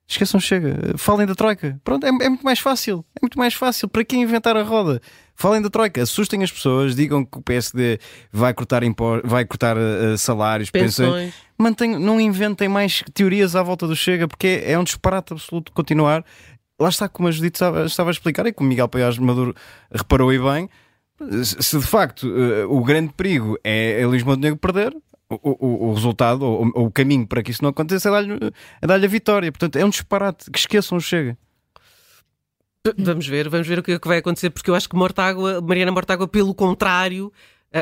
Esqueçam, 0.07 0.39
chega. 0.39 0.93
Falem 0.97 1.27
da 1.27 1.35
Troika. 1.35 1.79
Pronto, 1.83 2.05
é, 2.05 2.09
é, 2.09 2.29
muito 2.29 2.43
mais 2.43 2.59
fácil. 2.59 3.05
É 3.13 3.19
muito 3.21 3.37
mais 3.37 3.53
fácil. 3.53 3.89
Para 3.89 4.05
quem 4.05 4.21
inventar 4.21 4.55
a 4.55 4.63
roda? 4.63 5.01
Falem 5.35 5.61
da 5.61 5.69
Troika. 5.69 6.01
Assustem 6.01 6.41
as 6.43 6.51
pessoas. 6.51 6.95
Digam 6.95 7.25
que 7.25 7.37
o 7.37 7.41
PSD 7.41 7.99
vai 8.31 8.53
cortar, 8.53 8.83
impor, 8.83 9.21
vai 9.25 9.43
cortar 9.43 9.75
uh, 9.75 10.17
salários, 10.17 10.71
pensões. 10.71 10.95
pensões. 10.95 11.33
Mantenham, 11.57 11.99
não 11.99 12.21
inventem 12.21 12.67
mais 12.67 13.03
teorias 13.13 13.55
à 13.55 13.63
volta 13.63 13.87
do 13.87 13.95
Chega, 13.95 14.27
porque 14.27 14.47
é, 14.47 14.73
é 14.73 14.79
um 14.79 14.83
disparate 14.83 15.33
absoluto 15.33 15.71
continuar. 15.71 16.23
Lá 16.79 16.89
está, 16.89 17.09
como 17.09 17.27
a 17.27 17.31
Judite 17.31 17.55
estava, 17.55 17.85
estava 17.85 18.09
a 18.09 18.11
explicar 18.11 18.45
e 18.45 18.53
como 18.53 18.69
Miguel 18.69 18.87
Paiás 18.87 19.17
Maduro 19.17 19.55
reparou 19.91 20.31
e 20.31 20.39
bem. 20.39 20.69
Se 21.43 21.79
de 21.79 21.85
facto 21.85 22.27
uh, 22.27 22.71
o 22.71 22.83
grande 22.83 23.11
perigo 23.13 23.57
é, 23.63 23.99
é 23.99 24.05
Luís 24.05 24.21
Montenegro 24.21 24.59
perder, 24.59 24.95
o, 25.29 25.35
o, 25.43 25.89
o, 25.89 25.93
resultado, 25.93 26.43
ou 26.45 26.65
o, 26.65 26.85
o, 26.85 26.91
caminho 26.91 27.25
para 27.25 27.41
que 27.41 27.51
isso 27.51 27.63
não 27.63 27.71
aconteça 27.71 28.09
é 28.09 28.11
dar-lhe 28.11 28.53
é 28.81 28.87
dar 28.87 29.03
a 29.03 29.07
vitória. 29.07 29.51
Portanto, 29.51 29.77
é 29.77 29.83
um 29.83 29.89
disparate. 29.89 30.49
Que 30.51 30.59
esqueçam, 30.59 30.99
chega. 30.99 31.37
Vamos 32.97 33.27
ver, 33.27 33.49
vamos 33.49 33.67
ver 33.67 33.79
o 33.79 33.83
que, 33.83 33.93
é 33.93 33.99
que 33.99 34.07
vai 34.07 34.19
acontecer, 34.19 34.49
porque 34.49 34.69
eu 34.69 34.75
acho 34.75 34.87
que 34.87 34.95
Mortágua, 34.95 35.59
Mariana 35.59 35.91
Mortágua, 35.91 36.27
pelo 36.27 36.53
contrário, 36.53 37.33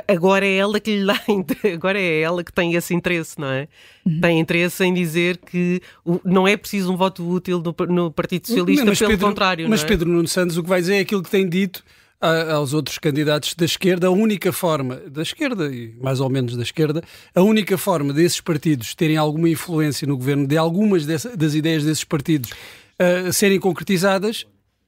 agora 0.08 0.46
é 0.46 0.56
ela 0.56 0.80
que 0.80 0.98
lhe 0.98 1.06
dá, 1.06 1.20
agora 1.74 2.00
é 2.00 2.22
ela 2.22 2.44
que 2.44 2.52
tem 2.52 2.74
esse 2.74 2.94
interesse, 2.94 3.40
não 3.40 3.48
é? 3.48 3.68
Uhum. 4.06 4.20
Tem 4.22 4.40
interesse 4.40 4.84
em 4.84 4.94
dizer 4.94 5.38
que 5.38 5.82
não 6.24 6.48
é 6.48 6.58
preciso 6.58 6.92
um 6.92 6.98
voto 6.98 7.28
útil 7.28 7.62
no, 7.62 7.86
no 7.88 8.12
Partido 8.12 8.48
Socialista, 8.48 8.86
mas 8.86 9.00
pelo 9.00 9.12
Pedro, 9.12 9.28
contrário. 9.28 9.70
Mas 9.70 9.84
é? 9.84 9.88
Pedro 9.88 10.10
Nuno 10.10 10.28
Santos 10.28 10.58
o 10.58 10.64
que 10.64 10.70
vai 10.70 10.82
dizer 10.82 10.96
é 10.96 11.00
aquilo 11.00 11.24
que 11.24 11.30
tem 11.30 11.48
dito 11.48 11.84
aos 12.20 12.74
outros 12.74 12.98
candidatos 12.98 13.54
da 13.54 13.66
esquerda, 13.66 14.08
a 14.08 14.12
única 14.12 14.52
forma, 14.52 14.96
da 14.96 15.22
esquerda 15.22 15.68
e 15.68 15.94
mais 16.02 16.20
ou 16.20 16.30
menos 16.30 16.56
da 16.56 16.64
esquerda, 16.64 17.04
a 17.36 17.42
única 17.42 17.78
forma 17.78 18.14
desses 18.14 18.42
partidos 18.42 18.96
terem 18.96 19.18
alguma 19.18 19.50
influência 19.50 20.08
no 20.08 20.18
governo, 20.18 20.48
de 20.48 20.58
algumas 20.58 21.06
das 21.06 21.54
ideias 21.54 21.84
desses 21.84 22.04
partidos 22.04 22.52
uh, 22.52 23.32
serem 23.32 23.60
concretizadas, 23.60 24.46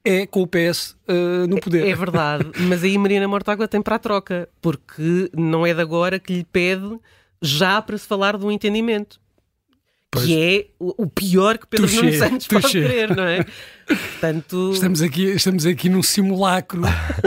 é 0.07 0.25
com 0.25 0.41
o 0.41 0.47
PS 0.47 0.91
uh, 0.91 0.95
eh, 1.07 1.47
no 1.47 1.59
poder. 1.59 1.85
É, 1.85 1.89
é 1.89 1.95
verdade, 1.95 2.45
mas 2.67 2.83
aí 2.83 2.97
Marina 2.97 3.27
Mortágua 3.27 3.67
tem 3.67 3.81
para 3.81 3.95
a 3.95 3.99
troca, 3.99 4.47
porque 4.61 5.29
não 5.35 5.65
é 5.65 5.73
de 5.73 5.81
agora 5.81 6.19
que 6.19 6.33
lhe 6.33 6.43
pede 6.45 6.97
já 7.41 7.81
para 7.81 7.97
se 7.97 8.07
falar 8.07 8.37
de 8.37 8.45
um 8.45 8.51
entendimento. 8.51 9.19
Pois. 10.09 10.25
Que 10.25 10.39
é 10.39 10.65
o 10.79 11.05
pior 11.05 11.57
que 11.57 11.67
Pedro 11.67 11.93
Nuno 11.93 12.13
Santos 12.13 12.47
pode 12.47 12.69
querer, 12.69 13.13
não 13.13 13.25
é? 13.25 13.45
Portanto... 13.85 14.71
Estamos 14.73 15.01
aqui, 15.01 15.25
estamos 15.25 15.65
aqui 15.65 15.89
num 15.89 16.01
simulacro 16.01 16.81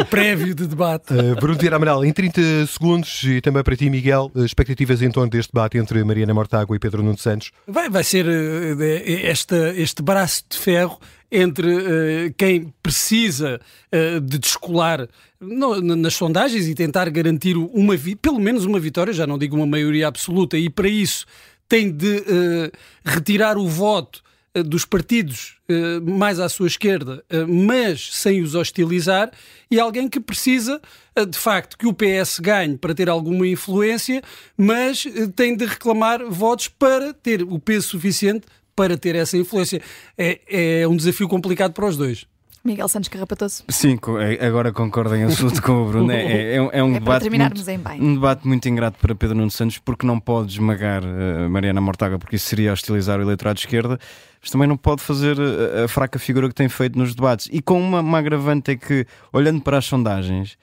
prévio 0.08 0.54
de 0.54 0.66
debate. 0.66 1.12
Uh, 1.12 1.36
Bruno 1.40 1.58
Vieira 1.58 1.76
Amaral, 1.76 2.02
em 2.04 2.12
30 2.12 2.66
segundos, 2.66 3.22
e 3.24 3.42
também 3.42 3.62
para 3.62 3.76
ti, 3.76 3.90
Miguel, 3.90 4.32
eh, 4.34 4.40
expectativas 4.40 5.02
em 5.02 5.10
torno 5.10 5.28
deste 5.28 5.52
debate 5.52 5.76
entre 5.76 6.02
Mariana 6.04 6.32
Mortágua 6.32 6.74
e 6.74 6.78
Pedro 6.78 7.02
Nuno 7.02 7.18
Santos? 7.18 7.52
Vai, 7.68 7.90
vai 7.90 8.02
ser 8.02 8.26
uh, 8.26 8.82
esta, 9.24 9.74
este 9.76 10.02
braço 10.02 10.44
de 10.48 10.56
ferro 10.56 10.98
entre 11.30 11.68
uh, 11.68 12.34
quem 12.36 12.72
precisa 12.82 13.60
uh, 13.92 14.20
de 14.20 14.38
descolar 14.38 15.08
no, 15.38 15.80
nas 15.80 16.14
sondagens 16.14 16.66
e 16.66 16.74
tentar 16.74 17.08
garantir 17.10 17.56
uma 17.56 17.94
pelo 18.20 18.40
menos 18.40 18.64
uma 18.64 18.80
vitória, 18.80 19.12
já 19.12 19.26
não 19.26 19.38
digo 19.38 19.56
uma 19.56 19.66
maioria 19.66 20.08
absoluta, 20.08 20.58
e 20.58 20.68
para 20.68 20.88
isso 20.88 21.24
tem 21.68 21.90
de 21.90 22.16
uh, 22.16 22.70
retirar 23.04 23.56
o 23.56 23.68
voto 23.68 24.22
dos 24.66 24.84
partidos 24.84 25.58
mais 26.02 26.40
à 26.40 26.48
sua 26.48 26.66
esquerda, 26.66 27.22
mas 27.48 28.16
sem 28.16 28.42
os 28.42 28.56
hostilizar, 28.56 29.30
e 29.70 29.78
alguém 29.78 30.08
que 30.08 30.18
precisa, 30.18 30.82
de 31.30 31.38
facto, 31.38 31.78
que 31.78 31.86
o 31.86 31.94
PS 31.94 32.40
ganhe 32.40 32.76
para 32.76 32.92
ter 32.92 33.08
alguma 33.08 33.46
influência, 33.46 34.20
mas 34.58 35.06
tem 35.36 35.56
de 35.56 35.66
reclamar 35.66 36.28
votos 36.28 36.66
para 36.66 37.14
ter 37.14 37.44
o 37.44 37.60
peso 37.60 37.90
suficiente 37.90 38.44
para 38.80 38.96
ter 38.96 39.14
essa 39.14 39.36
influência. 39.36 39.82
É, 40.16 40.80
é 40.80 40.88
um 40.88 40.96
desafio 40.96 41.28
complicado 41.28 41.74
para 41.74 41.84
os 41.84 41.98
dois. 41.98 42.26
Miguel 42.64 42.88
Santos 42.88 43.10
Carrapatoso. 43.10 43.62
Sim, 43.68 43.98
é, 44.18 44.46
agora 44.46 44.72
concordo 44.72 45.14
em 45.14 45.24
absoluto 45.24 45.60
com 45.62 45.82
o 45.82 45.86
Bruno. 45.86 46.10
É, 46.10 46.22
é, 46.22 46.54
é 46.54 46.62
um, 46.62 46.70
é 46.72 46.82
um 46.82 46.90
é 46.96 46.98
debate 46.98 47.28
muito, 47.28 48.02
um 48.02 48.14
debate 48.14 48.48
muito 48.48 48.68
ingrato 48.70 48.98
para 48.98 49.14
Pedro 49.14 49.36
Nuno 49.36 49.50
Santos, 49.50 49.76
porque 49.76 50.06
não 50.06 50.18
pode 50.18 50.52
esmagar 50.52 51.02
uh, 51.04 51.50
Mariana 51.50 51.80
Mortaga, 51.80 52.18
porque 52.18 52.36
isso 52.36 52.46
seria 52.48 52.72
hostilizar 52.72 53.18
o 53.18 53.22
eleitorado 53.22 53.56
de 53.56 53.66
esquerda, 53.66 53.98
mas 54.40 54.50
também 54.50 54.66
não 54.66 54.78
pode 54.78 55.02
fazer 55.02 55.38
a, 55.38 55.80
eh, 55.80 55.84
a 55.84 55.88
fraca 55.88 56.18
figura 56.18 56.48
que 56.48 56.54
tem 56.54 56.70
feito 56.70 56.98
nos 56.98 57.14
debates. 57.14 57.50
E 57.52 57.60
com 57.60 57.78
uma, 57.78 58.00
uma 58.00 58.18
agravante 58.18 58.70
é 58.70 58.76
que, 58.76 59.06
olhando 59.30 59.60
para 59.60 59.76
as 59.76 59.84
sondagens, 59.84 60.56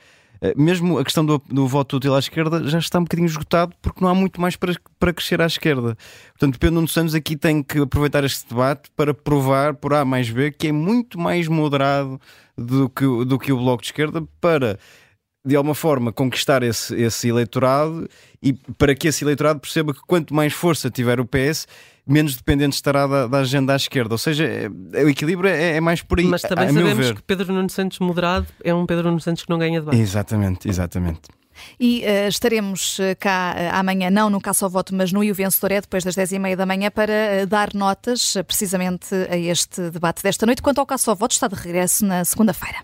mesmo 0.56 1.00
a 1.00 1.04
questão 1.04 1.26
do, 1.26 1.42
do, 1.50 1.68
voto 1.68 1.98
útil 1.98 2.16
à 2.16 2.20
esquerda 2.20 2.64
já 2.68 2.80
está 2.80 3.00
um 3.00 3.04
bocadinho 3.04 3.28
esgotado 3.28 3.74
porque 3.82 4.02
não 4.02 4.10
há 4.10 4.16
muito 4.16 4.40
mais 4.40 4.56
para, 4.56 4.74
para 5.00 5.14
crescer 5.14 5.42
à 5.42 5.46
esquerda. 5.46 5.98
Portanto, 6.30 6.60
Pedro 6.60 6.76
Nuno 6.76 6.88
Santos 6.88 7.16
aqui 7.16 7.36
tem 7.36 7.64
que 7.64 7.80
aproveitar 7.80 8.24
este 8.24 8.48
debate 8.50 8.90
para 8.96 9.14
provar 9.14 9.74
por 9.74 9.94
A 9.94 10.06
mais 10.06 10.30
B 10.30 10.52
que 10.52 10.68
é 10.68 10.72
muito 10.72 11.20
mais 11.20 11.48
moderado 11.48 12.20
do 12.58 12.90
que, 12.90 13.04
do 13.26 13.38
que 13.40 13.52
o 13.52 13.58
Bloco 13.58 13.82
de 13.82 13.90
Esquerda 13.90 14.24
para 14.40 14.80
de 15.46 15.56
alguma 15.56 15.76
forma 15.76 16.12
conquistar 16.12 16.62
esse, 16.62 16.94
esse 16.96 17.30
eleitorado 17.30 18.08
e 18.44 18.54
para 18.54 18.94
que 18.94 19.08
esse 19.08 19.24
eleitorado 19.24 19.62
perceba 19.62 19.94
que 19.94 20.02
quanto 20.06 20.34
mais 20.34 20.52
força 20.52 20.92
tiver 20.92 21.22
o 21.22 21.26
PS, 21.26 21.68
menos 22.08 22.36
dependente 22.36 22.76
estará 22.76 23.06
da, 23.06 23.28
da 23.28 23.40
agenda 23.40 23.74
à 23.74 23.76
esquerda. 23.76 24.14
Ou 24.14 24.18
seja, 24.18 24.46
é, 24.46 25.04
o 25.04 25.10
equilíbrio 25.10 25.50
é, 25.50 25.78
é, 25.78 25.82
mais 25.82 26.02
por 26.02 26.20
aí. 26.20 26.26
Mas 26.26 26.42
também 26.42 26.66
a, 26.66 26.70
a 26.70 26.74
sabemos 26.74 27.12
que 27.12 27.22
Pedro 27.24 27.54
Nuno 27.54 27.70
Santos 27.70 28.00
moderado 28.00 28.48
é 28.64 28.74
um 28.74 28.86
Pedro 28.86 29.10
Nuno 29.10 29.20
Santos 29.20 29.44
que 29.44 29.50
não 29.50 29.58
ganha 29.58 29.80
debate. 29.80 29.98
Exatamente, 29.98 30.70
exatamente. 30.70 31.22
E 31.80 32.04
uh, 32.04 32.28
estaremos 32.28 33.00
eh, 33.00 33.16
cá 33.16 33.56
uh, 33.56 33.80
amanhã, 33.80 34.10
não 34.10 34.30
no 34.30 34.40
Caça 34.40 34.66
ao 34.66 34.70
Voto, 34.70 34.94
mas 34.96 35.12
no 35.12 35.24
E 35.24 35.32
o 35.32 35.36
Vencedor 35.36 35.72
é 35.72 35.82
depois 35.82 36.04
das 36.04 36.16
10h30 36.16 36.56
da 36.56 36.66
manhã, 36.66 36.92
para 36.92 37.44
uh, 37.44 37.48
dar 37.48 37.74
notas 37.74 38.36
precisamente 38.46 39.14
a 39.30 39.38
este 39.38 39.90
debate 39.90 40.22
desta 40.22 40.46
noite. 40.46 40.62
Quanto 40.62 40.80
ao 40.80 40.86
Caça 40.86 41.12
ao 41.12 41.16
Voto, 41.16 41.32
está 41.32 41.48
de 41.48 41.56
regresso 41.56 42.06
na 42.06 42.24
segunda-feira. 42.24 42.78